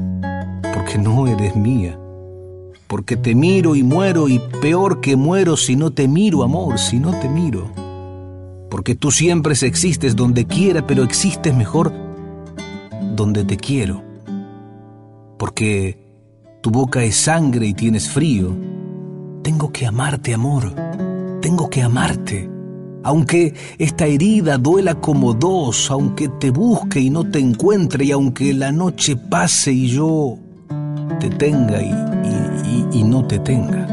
porque 0.73 0.97
no 0.97 1.27
eres 1.27 1.55
mía, 1.55 1.99
porque 2.87 3.17
te 3.17 3.35
miro 3.35 3.75
y 3.75 3.83
muero 3.83 4.27
y 4.27 4.39
peor 4.61 5.01
que 5.01 5.15
muero 5.15 5.57
si 5.57 5.75
no 5.75 5.91
te 5.91 6.07
miro, 6.07 6.43
amor, 6.43 6.79
si 6.79 6.99
no 6.99 7.11
te 7.19 7.29
miro, 7.29 7.71
porque 8.69 8.95
tú 8.95 9.11
siempre 9.11 9.53
existes 9.53 10.15
donde 10.15 10.45
quiera, 10.45 10.85
pero 10.85 11.03
existes 11.03 11.55
mejor 11.55 11.93
donde 13.15 13.43
te 13.43 13.57
quiero, 13.57 14.01
porque 15.37 16.01
tu 16.61 16.69
boca 16.69 17.03
es 17.03 17.15
sangre 17.15 17.65
y 17.65 17.73
tienes 17.73 18.07
frío. 18.07 18.55
Tengo 19.41 19.71
que 19.71 19.87
amarte, 19.87 20.33
amor. 20.33 20.75
Tengo 21.41 21.69
que 21.71 21.81
amarte. 21.81 22.47
Aunque 23.03 23.55
esta 23.79 24.05
herida 24.05 24.59
duela 24.59 24.93
como 24.95 25.33
dos, 25.33 25.89
aunque 25.89 26.29
te 26.29 26.51
busque 26.51 26.99
y 26.99 27.09
no 27.09 27.27
te 27.27 27.39
encuentre, 27.39 28.05
y 28.05 28.11
aunque 28.11 28.53
la 28.53 28.71
noche 28.71 29.15
pase 29.15 29.73
y 29.73 29.87
yo 29.87 30.37
te 31.19 31.29
tenga 31.29 31.81
y, 31.81 31.91
y, 32.63 32.87
y 32.99 33.03
no 33.03 33.25
te 33.25 33.39
tenga. 33.39 33.90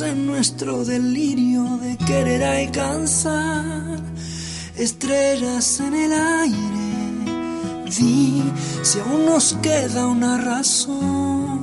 En 0.00 0.26
nuestro 0.26 0.84
delirio 0.84 1.64
de 1.78 1.96
querer 1.96 2.44
alcanzar 2.44 4.00
estrellas 4.76 5.80
en 5.80 5.94
el 5.94 6.12
aire. 6.12 7.84
Di 7.86 8.42
si 8.82 9.00
aún 9.00 9.26
nos 9.26 9.54
queda 9.62 10.06
una 10.06 10.38
razón. 10.38 11.58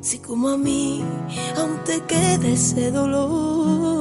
Si 0.00 0.18
como 0.18 0.48
a 0.48 0.56
mí 0.56 1.02
aún 1.56 1.84
te 1.84 2.00
queda 2.02 2.48
ese 2.48 2.90
dolor. 2.90 3.99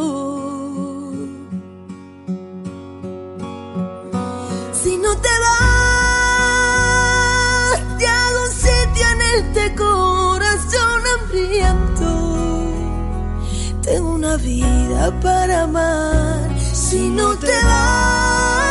Una 14.29 14.37
vida 14.37 15.19
para 15.21 15.63
amar. 15.63 16.59
Si 16.59 17.09
no 17.09 17.35
te 17.37 17.51
vas, 17.63 18.69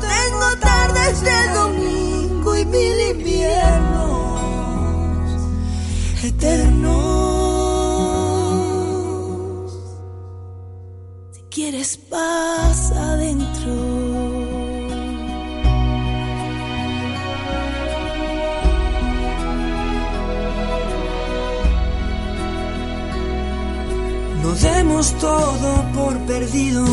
tengo 0.00 0.56
tardes 0.60 1.20
de 1.22 1.48
domingo 1.54 2.56
y 2.56 2.64
mil 2.64 3.00
inviernos 3.10 4.40
eternos. 6.22 6.90
Si 11.32 11.42
quieres 11.50 11.96
paz 11.96 12.89
demos 24.90 25.12
todo 25.18 25.84
por 25.94 26.16
perdido, 26.26 26.84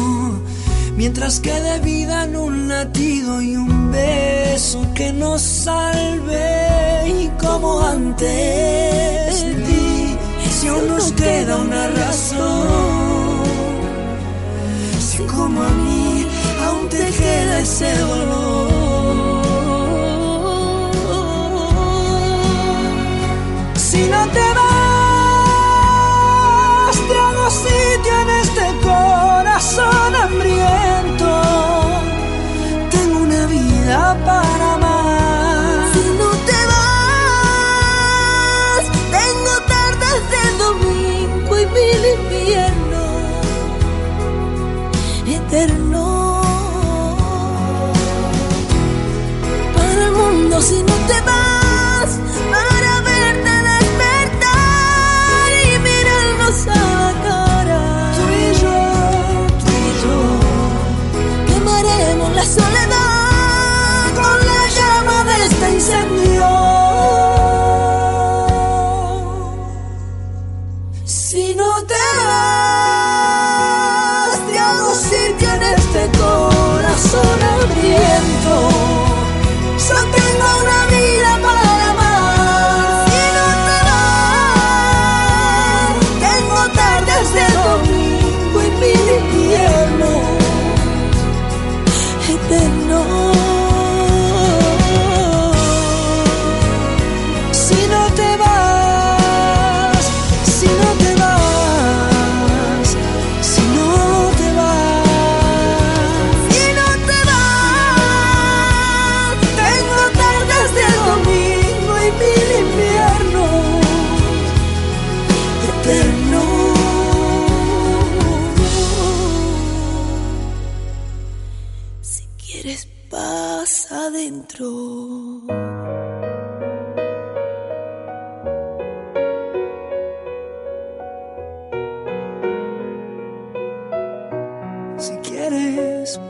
mientras 0.96 1.40
quede 1.40 1.80
vida 1.80 2.26
en 2.26 2.36
un 2.36 2.68
latido 2.68 3.42
y 3.42 3.56
un 3.56 3.92
beso 3.92 4.86
que 4.94 5.12
nos 5.14 5.42
salve 5.42 7.08
y 7.08 7.28
como 7.42 7.82
antes 7.82 9.46
si 10.52 10.68
aún 10.68 10.88
nos 10.88 11.12
queda 11.14 11.58
una 11.58 11.88
razón, 11.88 13.44
si 15.00 15.18
como 15.24 15.62
a 15.62 15.70
mí 15.70 16.26
aún 16.66 16.90
te 16.90 17.06
queda 17.20 17.60
ese 17.60 17.98
dolor. 17.98 18.68
Si 23.76 24.02
no 24.04 24.28
te 24.28 24.54
vas 24.56 24.67
corazón 28.82 30.16
hambriento. 30.16 30.57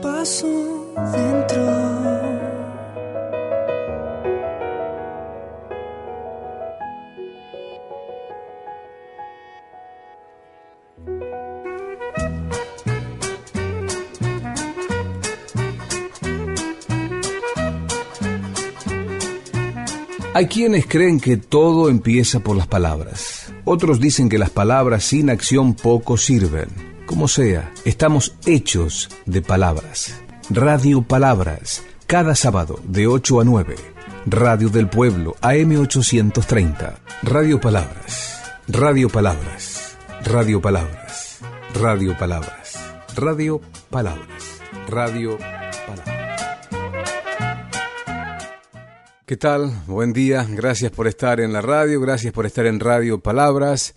Paso 0.00 0.92
dentro. 1.12 1.98
Hay 20.38 20.46
quienes 20.46 20.86
creen 20.86 21.18
que 21.18 21.36
todo 21.36 21.88
empieza 21.88 22.38
por 22.38 22.56
las 22.56 22.68
palabras. 22.68 23.52
Otros 23.64 23.98
dicen 23.98 24.28
que 24.28 24.38
las 24.38 24.50
palabras 24.50 25.02
sin 25.02 25.30
acción 25.30 25.74
poco 25.74 26.16
sirven. 26.16 26.87
Como 27.18 27.26
sea, 27.26 27.72
estamos 27.84 28.36
hechos 28.46 29.10
de 29.26 29.42
palabras. 29.42 30.14
Radio 30.50 31.02
Palabras, 31.02 31.84
cada 32.06 32.36
sábado 32.36 32.78
de 32.84 33.08
8 33.08 33.40
a 33.40 33.44
9. 33.44 33.74
Radio 34.26 34.68
del 34.68 34.88
Pueblo, 34.88 35.34
AM830. 35.40 36.94
Radio 37.24 37.60
Palabras. 37.60 38.40
Radio 38.68 39.08
Palabras. 39.08 39.98
Radio 40.24 40.62
Palabras. 40.62 41.40
Radio 41.74 42.16
Palabras. 42.16 42.78
Radio 43.16 43.60
Palabras. 43.90 44.60
Radio 44.88 45.38
Palabras. 45.88 46.46
¿Qué 49.26 49.36
tal? 49.36 49.72
Buen 49.88 50.12
día. 50.12 50.46
Gracias 50.48 50.92
por 50.92 51.08
estar 51.08 51.40
en 51.40 51.52
la 51.52 51.62
radio. 51.62 52.00
Gracias 52.00 52.32
por 52.32 52.46
estar 52.46 52.66
en 52.66 52.78
Radio 52.78 53.18
Palabras. 53.18 53.96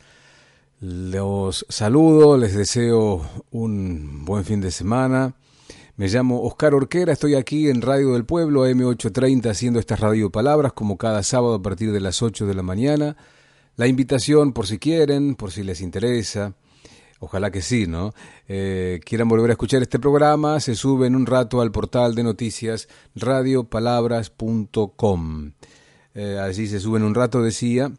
Los 0.82 1.66
saludo, 1.70 2.38
les 2.40 2.56
deseo 2.56 3.22
un 3.52 4.26
buen 4.26 4.44
fin 4.44 4.62
de 4.62 4.72
semana. 4.72 5.36
Me 5.96 6.08
llamo 6.08 6.42
Oscar 6.42 6.74
Orquera, 6.74 7.14
estoy 7.14 7.36
aquí 7.36 7.70
en 7.70 7.84
Radio 7.84 8.14
del 8.14 8.26
Pueblo, 8.26 8.68
M830, 8.68 9.52
haciendo 9.52 9.80
estas 9.80 10.00
Radio 10.00 10.32
Palabras 10.32 10.74
como 10.74 10.98
cada 10.98 11.22
sábado 11.22 11.54
a 11.54 11.62
partir 11.62 11.92
de 11.92 12.00
las 12.00 12.24
8 12.24 12.48
de 12.48 12.56
la 12.56 12.64
mañana. 12.64 13.16
La 13.76 13.86
invitación, 13.86 14.54
por 14.54 14.66
si 14.66 14.80
quieren, 14.80 15.36
por 15.36 15.52
si 15.52 15.62
les 15.62 15.82
interesa, 15.82 16.56
ojalá 17.20 17.52
que 17.52 17.62
sí, 17.62 17.86
¿no? 17.86 18.16
Eh, 18.48 19.02
quieran 19.06 19.28
volver 19.28 19.52
a 19.52 19.54
escuchar 19.54 19.84
este 19.84 20.00
programa, 20.00 20.60
se 20.60 20.74
sube 20.74 21.06
en 21.06 21.16
un 21.16 21.28
rato 21.28 21.62
al 21.62 21.72
portal 21.72 22.16
de 22.16 22.24
noticias 22.24 22.88
radiopalabras.com. 23.14 25.52
Eh, 26.16 26.40
allí 26.42 26.66
se 26.66 26.80
sube 26.80 26.98
en 26.98 27.04
un 27.04 27.14
rato, 27.14 27.44
decía. 27.44 27.92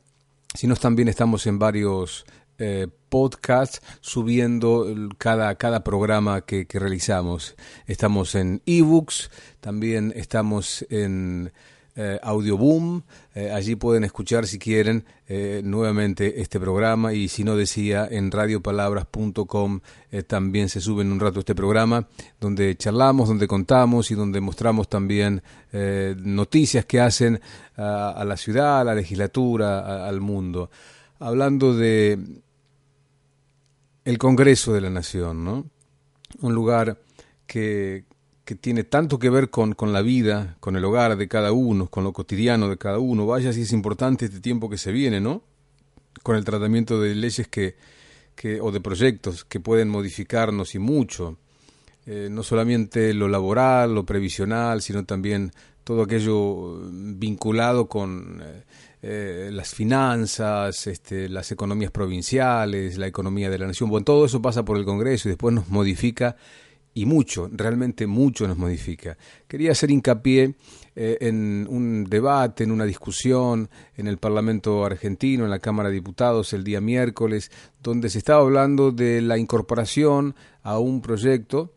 Si 0.55 0.67
no, 0.67 0.77
también 0.77 1.09
estamos 1.09 1.47
en 1.47 1.59
varios 1.59 2.27
eh, 2.63 2.87
podcasts 3.09 3.83
subiendo 4.01 4.87
cada, 5.19 5.55
cada 5.57 5.83
programa 5.83 6.43
que, 6.43 6.67
realizamos. 6.73 7.57
Estamos 7.87 8.37
en 8.37 8.63
ebooks, 8.65 9.31
también 9.61 10.13
estamos 10.17 10.87
en 10.89 11.53
eh, 11.95 12.19
Audioboom. 12.23 13.03
Eh, 13.35 13.51
allí 13.51 13.77
pueden 13.77 14.05
escuchar 14.05 14.47
si 14.47 14.59
quieren 14.59 15.05
eh, 15.27 15.61
nuevamente 15.65 16.41
este 16.41 16.59
programa 16.61 17.13
y 17.13 17.29
si 17.29 17.45
no 17.45 17.57
decía 17.57 18.09
en 18.11 18.31
radiopalabras.com 18.31 19.81
eh, 20.11 20.23
también 20.23 20.69
se 20.69 20.81
sube 20.81 21.03
en 21.03 21.13
un 21.13 21.21
rato 21.21 21.41
este 21.41 21.55
programa 21.55 22.09
donde 22.41 22.77
charlamos, 22.77 23.29
donde 23.29 23.47
contamos 23.47 24.11
y 24.11 24.15
donde 24.15 24.41
mostramos 24.41 24.89
también 24.89 25.43
noticias 25.73 26.85
que 26.85 27.01
hacen 27.01 27.41
a, 27.77 28.25
la 28.27 28.37
ciudad, 28.37 28.81
a 28.81 28.85
la 28.85 28.95
legislatura, 28.95 30.07
al 30.07 30.21
mundo. 30.21 30.71
Hablando 31.19 31.75
de 31.75 32.19
el 34.05 34.19
Congreso 34.19 34.73
de 34.73 34.81
la 34.81 34.91
Nación, 34.91 35.45
¿no? 35.45 35.67
Un 36.41 36.55
lugar 36.55 37.01
que, 37.47 38.05
que 38.45 38.55
tiene 38.55 38.85
tanto 38.85 39.19
que 39.19 39.31
ver 39.31 39.51
con, 39.51 39.75
con 39.75 39.93
la 39.93 40.03
vida, 40.03 40.57
con 40.61 40.77
el 40.77 40.85
hogar 40.85 41.17
de 41.17 41.29
cada 41.29 41.53
uno, 41.53 41.89
con 41.89 42.05
lo 42.05 42.13
cotidiano 42.13 42.69
de 42.69 42.79
cada 42.79 42.99
uno. 42.99 43.27
Vaya 43.27 43.53
si 43.53 43.63
es 43.63 43.73
importante 43.73 44.25
este 44.25 44.41
tiempo 44.41 44.69
que 44.69 44.79
se 44.79 44.93
viene, 44.93 45.21
¿no? 45.21 45.43
Con 46.23 46.37
el 46.37 46.45
tratamiento 46.45 47.01
de 47.01 47.15
leyes 47.15 47.49
que, 47.49 47.77
que 48.35 48.61
o 48.61 48.73
de 48.73 48.81
proyectos 48.81 49.45
que 49.45 49.61
pueden 49.61 49.89
modificarnos 49.89 50.75
y 50.75 50.79
mucho. 50.79 51.39
Eh, 52.07 52.29
no 52.31 52.43
solamente 52.43 53.15
lo 53.15 53.29
laboral, 53.29 53.95
lo 53.95 54.05
previsional, 54.05 54.83
sino 54.83 55.05
también 55.05 55.53
todo 55.85 56.03
aquello 56.03 56.81
vinculado 56.91 57.89
con 57.89 58.43
eh, 59.05 59.51
las 59.53 59.75
finanzas, 59.75 60.87
este, 60.87 61.29
las 61.29 61.51
economías 61.51 61.91
provinciales, 61.91 62.99
la 62.99 63.09
economía 63.09 63.51
de 63.51 63.59
la 63.59 63.67
nación. 63.67 63.91
Bueno, 63.91 64.05
todo 64.05 64.27
eso 64.27 64.41
pasa 64.41 64.65
por 64.65 64.77
el 64.77 64.85
Congreso 64.85 65.29
y 65.29 65.33
después 65.33 65.53
nos 65.53 65.69
modifica 65.69 66.37
y 66.95 67.05
mucho, 67.05 67.49
realmente 67.53 68.07
mucho 68.07 68.47
nos 68.47 68.57
modifica. 68.57 69.17
Quería 69.49 69.73
hacer 69.73 69.91
hincapié 69.91 70.55
eh, 70.95 71.19
en 71.21 71.67
un 71.69 72.05
debate, 72.05 72.65
en 72.65 72.71
una 72.71 72.85
discusión 72.85 73.69
en 73.97 74.07
el 74.07 74.19
Parlamento 74.19 74.85
argentino, 74.85 75.45
en 75.45 75.51
la 75.51 75.59
Cámara 75.59 75.89
de 75.89 75.97
Diputados, 75.97 76.53
el 76.53 76.65
día 76.65 76.81
miércoles, 76.81 77.51
donde 77.83 78.09
se 78.09 78.19
estaba 78.19 78.43
hablando 78.43 78.93
de 78.93 79.21
la 79.23 79.39
incorporación 79.39 80.37
a 80.63 80.79
un 80.79 81.01
proyecto 81.01 81.73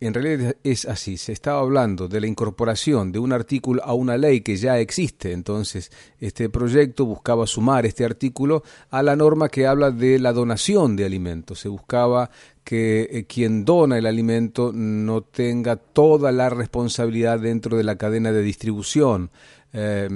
en 0.00 0.14
realidad 0.14 0.56
es 0.62 0.84
así, 0.84 1.16
se 1.16 1.32
estaba 1.32 1.60
hablando 1.60 2.06
de 2.06 2.20
la 2.20 2.26
incorporación 2.26 3.10
de 3.10 3.18
un 3.18 3.32
artículo 3.32 3.82
a 3.84 3.94
una 3.94 4.16
ley 4.16 4.42
que 4.42 4.56
ya 4.56 4.78
existe, 4.78 5.32
entonces 5.32 5.90
este 6.20 6.48
proyecto 6.48 7.04
buscaba 7.04 7.46
sumar 7.46 7.84
este 7.84 8.04
artículo 8.04 8.62
a 8.90 9.02
la 9.02 9.16
norma 9.16 9.48
que 9.48 9.66
habla 9.66 9.90
de 9.90 10.18
la 10.18 10.32
donación 10.32 10.94
de 10.94 11.04
alimentos, 11.04 11.58
se 11.60 11.68
buscaba 11.68 12.30
que 12.62 13.08
eh, 13.10 13.24
quien 13.24 13.64
dona 13.64 13.96
el 13.96 14.06
alimento 14.06 14.72
no 14.74 15.22
tenga 15.22 15.76
toda 15.76 16.30
la 16.32 16.50
responsabilidad 16.50 17.40
dentro 17.40 17.76
de 17.76 17.82
la 17.82 17.96
cadena 17.96 18.30
de 18.30 18.42
distribución, 18.42 19.30
eh, 19.72 20.08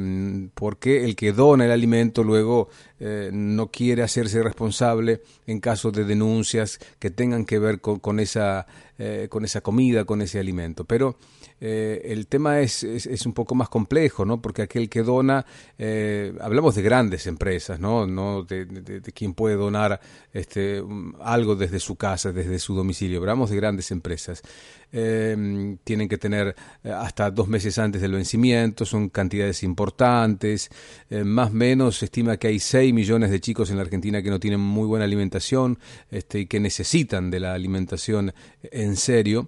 porque 0.54 1.04
el 1.04 1.16
que 1.16 1.32
dona 1.32 1.64
el 1.64 1.70
alimento 1.70 2.22
luego 2.22 2.68
eh, 3.00 3.30
no 3.32 3.70
quiere 3.70 4.02
hacerse 4.02 4.42
responsable 4.42 5.22
en 5.46 5.60
caso 5.60 5.90
de 5.90 6.04
denuncias 6.04 6.78
que 6.98 7.10
tengan 7.10 7.44
que 7.44 7.58
ver 7.58 7.80
con 7.80 8.20
esa, 8.20 8.66
eh, 9.04 9.28
con 9.28 9.44
esa 9.44 9.60
comida, 9.62 10.04
con 10.04 10.22
ese 10.22 10.38
alimento. 10.38 10.84
Pero 10.84 11.16
eh, 11.64 12.10
el 12.10 12.26
tema 12.26 12.58
es, 12.58 12.82
es, 12.82 13.24
un 13.24 13.32
poco 13.32 13.54
más 13.54 13.68
complejo, 13.68 14.24
¿no? 14.24 14.42
Porque 14.42 14.62
aquel 14.62 14.88
que 14.88 15.04
dona, 15.04 15.46
eh, 15.78 16.34
hablamos 16.40 16.74
de 16.74 16.82
grandes 16.82 17.28
empresas, 17.28 17.78
¿no? 17.78 18.04
No 18.04 18.42
de, 18.42 18.64
de, 18.64 19.00
quien 19.12 19.32
puede 19.32 19.54
donar 19.54 20.00
este, 20.32 20.82
algo 21.20 21.54
desde 21.54 21.78
su 21.78 21.94
casa, 21.94 22.32
desde 22.32 22.58
su 22.58 22.74
domicilio. 22.74 23.20
Hablamos 23.20 23.48
de 23.48 23.54
grandes 23.54 23.92
empresas. 23.92 24.42
Eh, 24.90 25.76
tienen 25.84 26.08
que 26.08 26.18
tener 26.18 26.56
eh, 26.82 26.90
hasta 26.90 27.30
dos 27.30 27.46
meses 27.46 27.78
antes 27.78 28.02
del 28.02 28.10
vencimiento, 28.10 28.84
son 28.84 29.08
cantidades 29.08 29.62
importantes. 29.62 30.68
Más 31.10 31.50
o 31.50 31.54
menos 31.54 31.98
se 31.98 32.06
estima 32.06 32.38
que 32.38 32.48
hay 32.48 32.58
6 32.58 32.92
millones 32.92 33.30
de 33.30 33.40
chicos 33.40 33.70
en 33.70 33.76
la 33.76 33.82
Argentina 33.82 34.20
que 34.20 34.30
no 34.30 34.40
tienen 34.40 34.58
muy 34.58 34.88
buena 34.88 35.04
alimentación 35.04 35.78
este, 36.10 36.40
y 36.40 36.46
que 36.46 36.58
necesitan 36.58 37.30
de 37.30 37.38
la 37.38 37.54
alimentación 37.54 38.34
en 38.62 38.96
serio. 38.96 39.46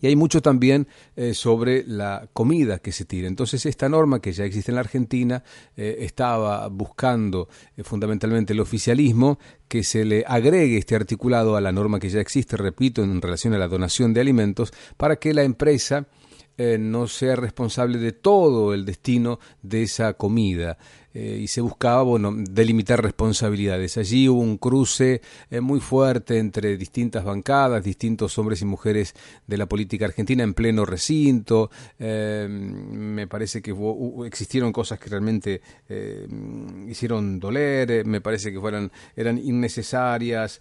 Y 0.00 0.06
hay 0.06 0.16
mucho 0.16 0.40
también 0.40 0.86
eh, 1.16 1.34
sobre 1.34 1.84
la 1.86 2.28
comida 2.32 2.78
que 2.78 2.92
se 2.92 3.04
tira. 3.04 3.28
Entonces, 3.28 3.66
esta 3.66 3.88
norma 3.88 4.20
que 4.20 4.32
ya 4.32 4.44
existe 4.44 4.70
en 4.70 4.76
la 4.76 4.82
Argentina 4.82 5.42
eh, 5.76 5.98
estaba 6.00 6.68
buscando 6.68 7.48
eh, 7.76 7.82
fundamentalmente 7.82 8.52
el 8.52 8.60
oficialismo 8.60 9.38
que 9.66 9.82
se 9.82 10.04
le 10.04 10.24
agregue 10.26 10.78
este 10.78 10.96
articulado 10.96 11.56
a 11.56 11.60
la 11.60 11.72
norma 11.72 11.98
que 11.98 12.08
ya 12.08 12.20
existe, 12.20 12.56
repito, 12.56 13.02
en 13.02 13.20
relación 13.20 13.54
a 13.54 13.58
la 13.58 13.68
donación 13.68 14.14
de 14.14 14.20
alimentos, 14.20 14.72
para 14.96 15.16
que 15.16 15.34
la 15.34 15.42
empresa 15.42 16.06
no 16.80 17.06
sea 17.06 17.36
responsable 17.36 17.98
de 17.98 18.10
todo 18.10 18.74
el 18.74 18.84
destino 18.84 19.38
de 19.62 19.84
esa 19.84 20.14
comida. 20.14 20.76
Eh, 21.14 21.40
y 21.42 21.48
se 21.48 21.62
buscaba, 21.62 22.02
bueno, 22.02 22.34
delimitar 22.36 23.02
responsabilidades. 23.02 23.96
Allí 23.96 24.28
hubo 24.28 24.40
un 24.40 24.58
cruce 24.58 25.22
eh, 25.50 25.60
muy 25.60 25.80
fuerte 25.80 26.38
entre 26.38 26.76
distintas 26.76 27.24
bancadas, 27.24 27.82
distintos 27.82 28.36
hombres 28.38 28.60
y 28.60 28.66
mujeres 28.66 29.14
de 29.46 29.56
la 29.56 29.66
política 29.66 30.04
argentina 30.04 30.42
en 30.44 30.52
pleno 30.52 30.84
recinto. 30.84 31.70
Eh, 31.98 32.46
me 32.48 33.26
parece 33.26 33.62
que 33.62 33.72
hubo- 33.72 34.26
existieron 34.26 34.70
cosas 34.70 34.98
que 34.98 35.08
realmente 35.08 35.62
eh, 35.88 36.28
hicieron 36.86 37.40
doler, 37.40 38.04
me 38.04 38.20
parece 38.20 38.52
que 38.52 38.60
fueran, 38.60 38.92
eran 39.16 39.38
innecesarias, 39.38 40.60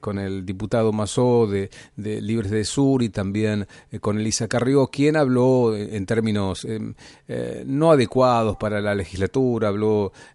con 0.00 0.18
el 0.18 0.44
diputado 0.44 0.92
Mazó 0.92 1.46
de, 1.46 1.70
de 1.96 2.20
Libres 2.20 2.50
de 2.50 2.64
Sur 2.64 3.02
y 3.02 3.08
también 3.08 3.66
con 4.00 4.18
Elisa 4.18 4.48
Carrió, 4.48 4.88
quien 4.88 5.16
habló 5.16 5.74
en 5.76 6.06
términos 6.06 6.66
no 7.66 7.90
adecuados 7.92 8.56
para 8.56 8.80
la 8.80 8.94
legislatura, 8.94 9.68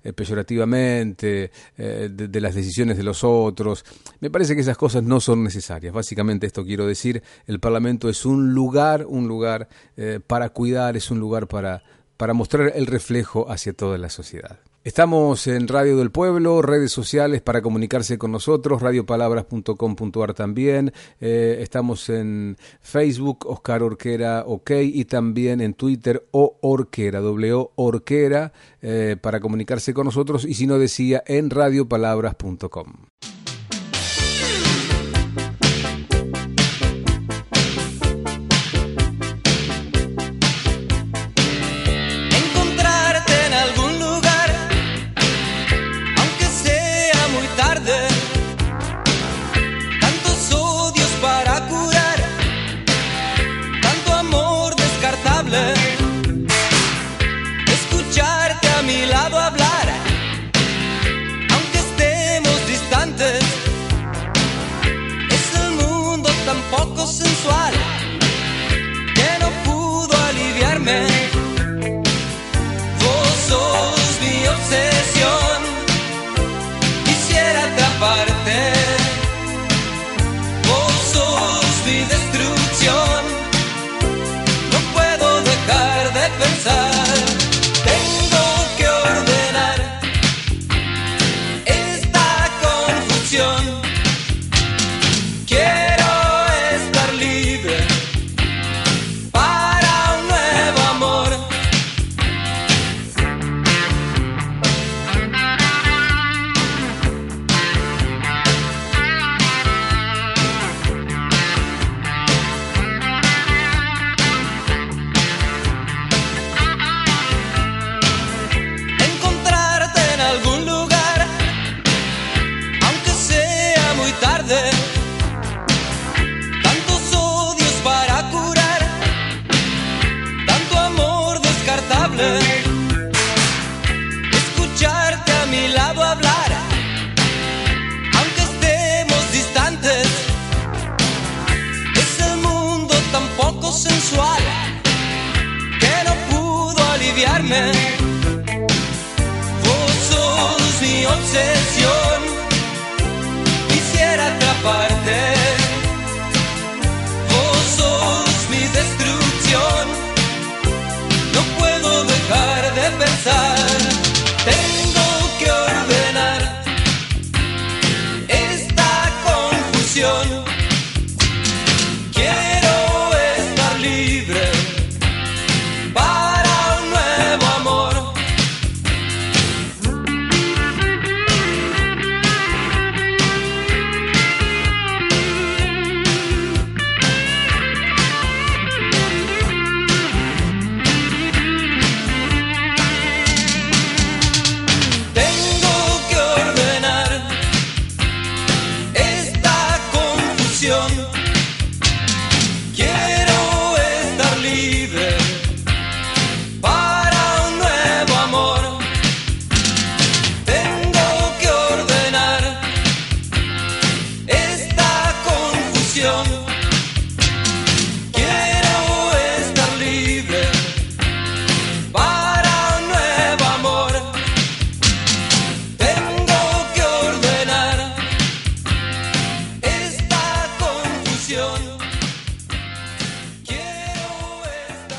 eh, 0.04 0.14
peyorativamente 0.14 1.52
eh, 1.78 2.10
de, 2.12 2.28
de 2.28 2.42
las 2.42 2.56
decisiones 2.56 2.98
de 2.98 3.04
los 3.04 3.24
otros. 3.24 3.86
Me 4.20 4.30
parece 4.30 4.56
que 4.56 4.62
esas 4.62 4.78
cosas 4.78 5.04
no 5.04 5.20
son 5.20 5.44
necesarias. 5.44 5.94
Básicamente 5.94 6.48
esto 6.48 6.64
quiero 6.64 6.86
decir, 6.86 7.22
el 7.48 7.60
Parlamento 7.60 8.10
es 8.10 8.26
un 8.26 8.54
lugar, 8.54 9.06
un 9.08 9.28
lugar 9.28 9.68
eh, 9.98 10.20
para 10.26 10.50
cuidar, 10.50 10.96
es 10.98 11.12
un 11.12 11.20
lugar 11.20 11.48
para 11.48 11.84
para 12.22 12.36
mostrar 12.36 12.74
el 12.76 12.86
reflejo 12.86 13.50
hacia 13.50 13.74
toda 13.74 13.98
la 13.98 14.12
sociedad. 14.12 14.60
Estamos 14.84 15.46
en 15.46 15.68
Radio 15.68 15.96
del 15.96 16.10
Pueblo, 16.10 16.64
redes 16.64 16.92
sociales 16.92 17.44
para 17.44 17.62
comunicarse 17.62 18.18
con 18.18 18.32
nosotros, 18.32 18.82
radiopalabras.com.ar 18.82 20.34
también. 20.34 20.92
Eh, 21.20 21.60
estamos 21.62 22.10
en 22.10 22.58
Facebook, 22.80 23.46
Oscar 23.46 23.84
Orquera 23.84 24.44
OK, 24.48 24.72
y 24.82 25.06
también 25.06 25.62
en 25.62 25.76
Twitter, 25.76 26.28
O 26.32 26.58
Orquera, 26.62 27.20
W 27.20 27.70
Orquera, 27.76 28.54
eh, 28.82 29.18
para 29.22 29.40
comunicarse 29.40 29.94
con 29.94 30.06
nosotros. 30.06 30.46
Y 30.46 30.56
si 30.56 30.66
no 30.66 30.80
decía, 30.80 31.22
en 31.28 31.52
radiopalabras.com. 31.52 32.94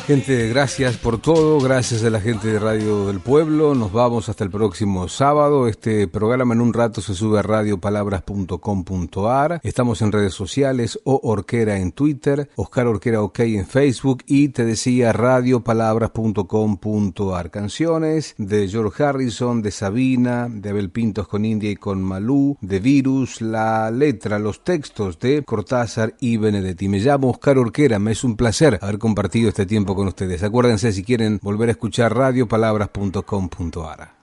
Gente, 0.06 0.48
gracias 0.48 0.96
por 0.96 1.20
todo, 1.20 1.60
gracias 1.60 2.02
a 2.02 2.08
la 2.10 2.20
gente 2.20 2.48
de 2.48 2.58
Radio 2.58 3.06
del 3.06 3.20
Pueblo. 3.20 3.76
Nos 3.76 3.92
vamos 3.92 4.28
hasta 4.28 4.42
el 4.42 4.50
próximo 4.50 5.06
sábado. 5.06 5.68
Este 5.68 6.08
programa 6.08 6.54
en 6.54 6.60
un 6.60 6.72
rato 6.72 7.00
se 7.00 7.14
sube 7.14 7.38
a 7.38 7.42
radiopalabras.com.ar. 7.42 9.60
Estamos 9.62 10.02
en 10.02 10.10
redes 10.10 10.34
sociales 10.34 10.98
o 11.04 11.20
Orquera 11.22 11.78
en 11.78 11.92
Twitter, 11.92 12.50
Oscar 12.56 12.88
Orquera 12.88 13.22
OK 13.22 13.38
en 13.40 13.64
Facebook 13.64 14.24
y 14.26 14.48
te 14.48 14.64
decía 14.64 15.12
radiopalabras.com.ar. 15.12 17.52
Canciones 17.52 18.34
de 18.38 18.66
George 18.66 19.04
Harrison, 19.04 19.62
de 19.62 19.70
Sabina, 19.70 20.48
de 20.50 20.70
Abel 20.70 20.90
Pintos 20.90 21.28
con 21.28 21.44
India 21.44 21.70
y 21.70 21.76
con 21.76 22.02
Malú, 22.02 22.58
de 22.60 22.80
Virus, 22.80 23.40
la 23.40 23.88
letra, 23.92 24.40
los 24.40 24.64
textos 24.64 25.20
de 25.20 25.44
Cortázar 25.44 26.16
y 26.18 26.38
Benedetti. 26.38 26.88
Me 26.88 26.98
llamo 26.98 27.30
Oscar 27.30 27.58
Orquera, 27.58 28.00
me 28.00 28.10
es 28.10 28.24
un 28.24 28.34
placer 28.36 28.80
haber 28.82 28.98
compartido 28.98 29.48
este 29.48 29.64
tiempo 29.64 29.92
con 29.94 30.01
ustedes. 30.08 30.42
Acuérdense 30.42 30.92
si 30.92 31.02
quieren 31.02 31.38
volver 31.42 31.68
a 31.68 31.72
escuchar 31.72 32.16
radiopalabras.com.ar. 32.16 34.22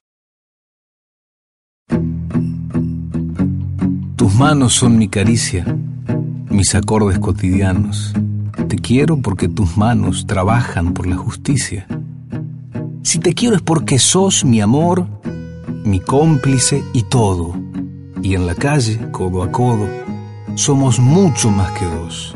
Tus 4.16 4.36
manos 4.36 4.74
son 4.74 4.98
mi 4.98 5.08
caricia, 5.08 5.66
mis 6.50 6.76
acordes 6.76 7.20
cotidianos. 7.20 8.14
Te 8.68 8.76
quiero 8.76 9.18
porque 9.18 9.48
tus 9.48 9.78
manos 9.78 10.28
trabajan 10.28 10.94
por 10.94 11.08
la 11.08 11.16
justicia. 11.16 11.88
Si 13.02 13.20
te 13.20 13.34
quiero 13.34 13.56
es 13.56 13.62
porque 13.62 13.98
sos 13.98 14.46
mi 14.46 14.62
amor, 14.62 15.08
mi 15.84 16.00
cómplice 16.00 16.84
y 16.94 17.04
todo. 17.04 17.56
Y 18.22 18.36
en 18.36 18.46
la 18.46 18.56
calle, 18.56 19.00
codo 19.12 19.42
a 19.42 19.52
codo, 19.52 19.88
somos 20.56 21.00
mucho 21.00 21.50
más 21.50 21.72
que 21.72 21.86
dos. 21.86 22.36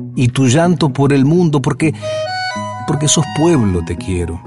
y 0.15 0.29
tu 0.29 0.47
llanto 0.47 0.91
por 0.91 1.13
el 1.13 1.25
mundo, 1.25 1.61
porque, 1.61 1.93
porque 2.87 3.07
sos 3.07 3.25
pueblo 3.37 3.83
te 3.85 3.97
quiero. 3.97 4.41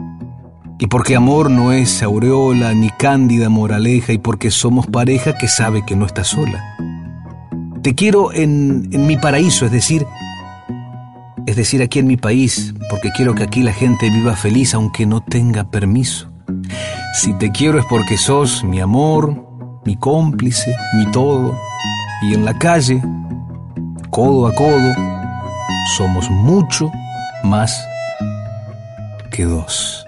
Y 0.78 0.86
porque 0.86 1.16
amor 1.16 1.50
no 1.50 1.72
es 1.72 2.02
aureola 2.02 2.74
ni 2.74 2.90
cándida 2.90 3.48
moraleja, 3.48 4.12
y 4.12 4.18
porque 4.18 4.50
somos 4.50 4.86
pareja 4.86 5.36
que 5.36 5.48
sabe 5.48 5.84
que 5.84 5.96
no 5.96 6.06
está 6.06 6.24
sola. 6.24 6.62
Te 7.82 7.94
quiero 7.94 8.32
en, 8.32 8.88
en 8.92 9.06
mi 9.06 9.16
paraíso, 9.16 9.66
es 9.66 9.72
decir, 9.72 10.06
es 11.46 11.56
decir, 11.56 11.82
aquí 11.82 11.98
en 11.98 12.06
mi 12.06 12.16
país, 12.16 12.74
porque 12.88 13.10
quiero 13.12 13.34
que 13.34 13.44
aquí 13.44 13.62
la 13.62 13.72
gente 13.72 14.08
viva 14.08 14.34
feliz 14.34 14.74
aunque 14.74 15.06
no 15.06 15.20
tenga 15.20 15.64
permiso. 15.64 16.30
Si 17.14 17.32
te 17.34 17.52
quiero 17.52 17.78
es 17.78 17.84
porque 17.88 18.16
sos 18.16 18.64
mi 18.64 18.80
amor, 18.80 19.80
mi 19.84 19.96
cómplice, 19.96 20.74
mi 20.96 21.10
todo. 21.10 21.56
Y 22.22 22.34
en 22.34 22.44
la 22.44 22.58
calle, 22.58 23.02
codo 24.10 24.46
a 24.46 24.54
codo, 24.54 25.13
somos 25.96 26.28
mucho 26.30 26.90
más 27.42 27.86
que 29.30 29.44
dos. 29.44 30.04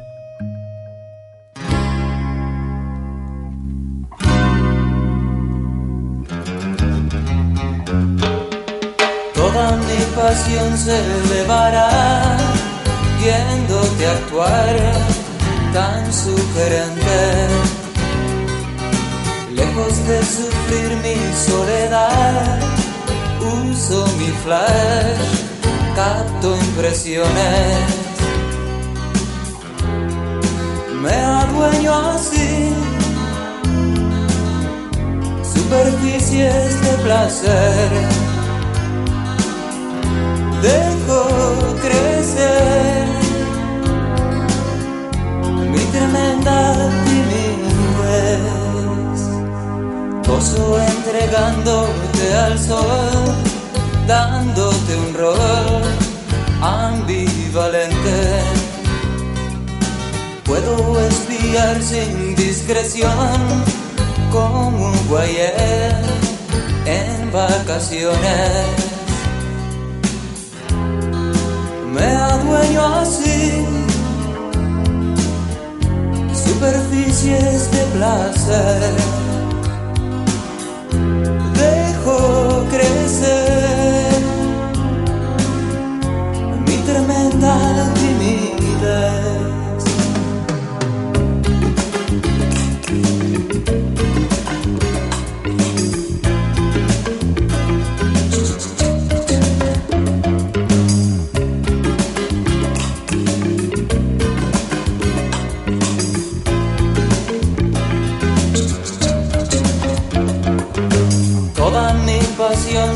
pasión 10.16 10.76
se 10.78 10.96
elevará 10.98 12.36
viéndote 13.20 14.06
actuar 14.06 14.76
tan 15.72 16.12
sugerente. 16.12 17.20
Lejos 19.54 19.94
de 20.08 20.18
sufrir 20.36 20.90
mi 21.04 21.18
soledad, 21.48 22.58
uso 23.70 24.06
mi 24.18 24.30
flash, 24.42 25.55
capto 25.96 26.54
impresiones. 26.54 27.78
Me 31.02 31.14
adueño 31.14 31.92
así, 32.14 32.74
superficies 35.54 36.82
de 36.82 36.92
placer. 37.04 37.90
Dejo 40.62 41.22
crecer 41.80 43.06
mi 45.72 45.84
tremenda 45.94 46.58
timidez, 47.06 48.42
gozo 50.26 50.78
entregándote 50.78 52.34
al 52.34 52.58
sol, 52.58 53.55
dándote 54.06 54.96
un 54.96 55.14
rol 55.14 55.82
ambivalente. 56.60 58.18
Puedo 60.44 61.00
espiar 61.00 61.82
sin 61.82 62.34
discreción 62.36 63.10
como 64.30 64.86
un 64.86 65.08
guayer 65.08 65.94
en 66.86 67.32
vacaciones 67.32 68.86
me 71.96 72.04
adueño 72.04 72.84
así 73.00 73.64
superficies 76.44 77.70
de 77.70 77.82
placer. 77.94 78.92
Dejo 81.54 82.64
crecer 82.70 83.95
tremenda 87.38 87.92
timidez. 87.94 89.36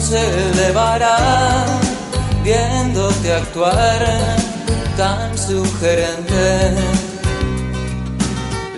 se 0.01 0.19
elevará 0.51 1.80
viéndote 2.43 3.33
actuar 3.33 4.01
tan 4.97 5.37
sugerente. 5.37 6.75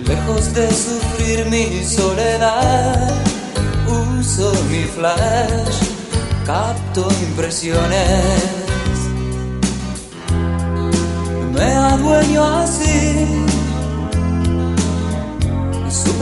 Lejos 0.07 0.53
de 0.55 0.69
sufrir 0.69 1.47
mi 1.47 1.85
soledad, 1.85 3.11
uso 3.87 4.53
mi 4.71 4.85
flash, 4.85 5.77
capto 6.45 7.09
impresiones. 7.29 8.35
Me 11.55 11.75
adueño 11.75 12.45
así 12.45 13.47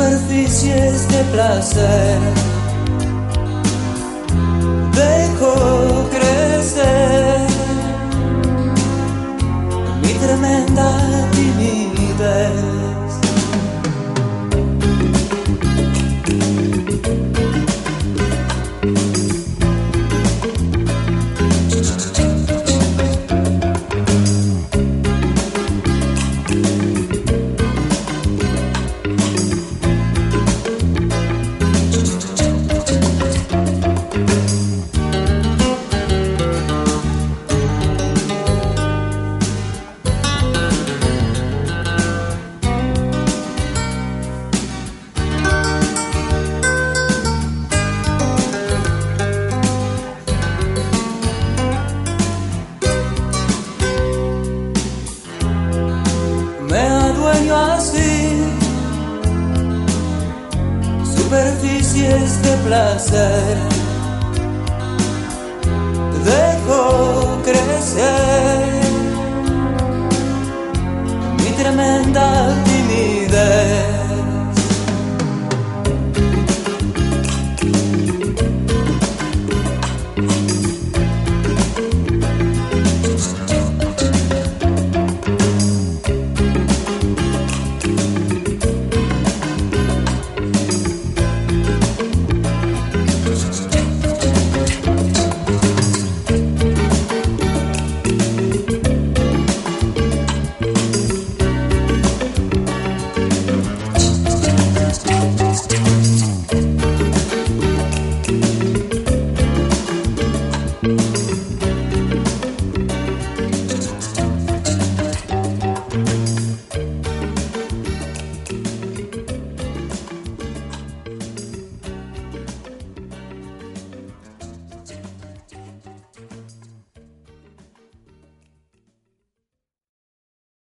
superficies 0.00 1.08
de 1.08 1.24
placer 1.32 2.59
dejo 5.00 5.54
crecer 6.10 7.46
mi 10.02 10.12
tremenda 10.22 10.88
timidez. 11.32 12.79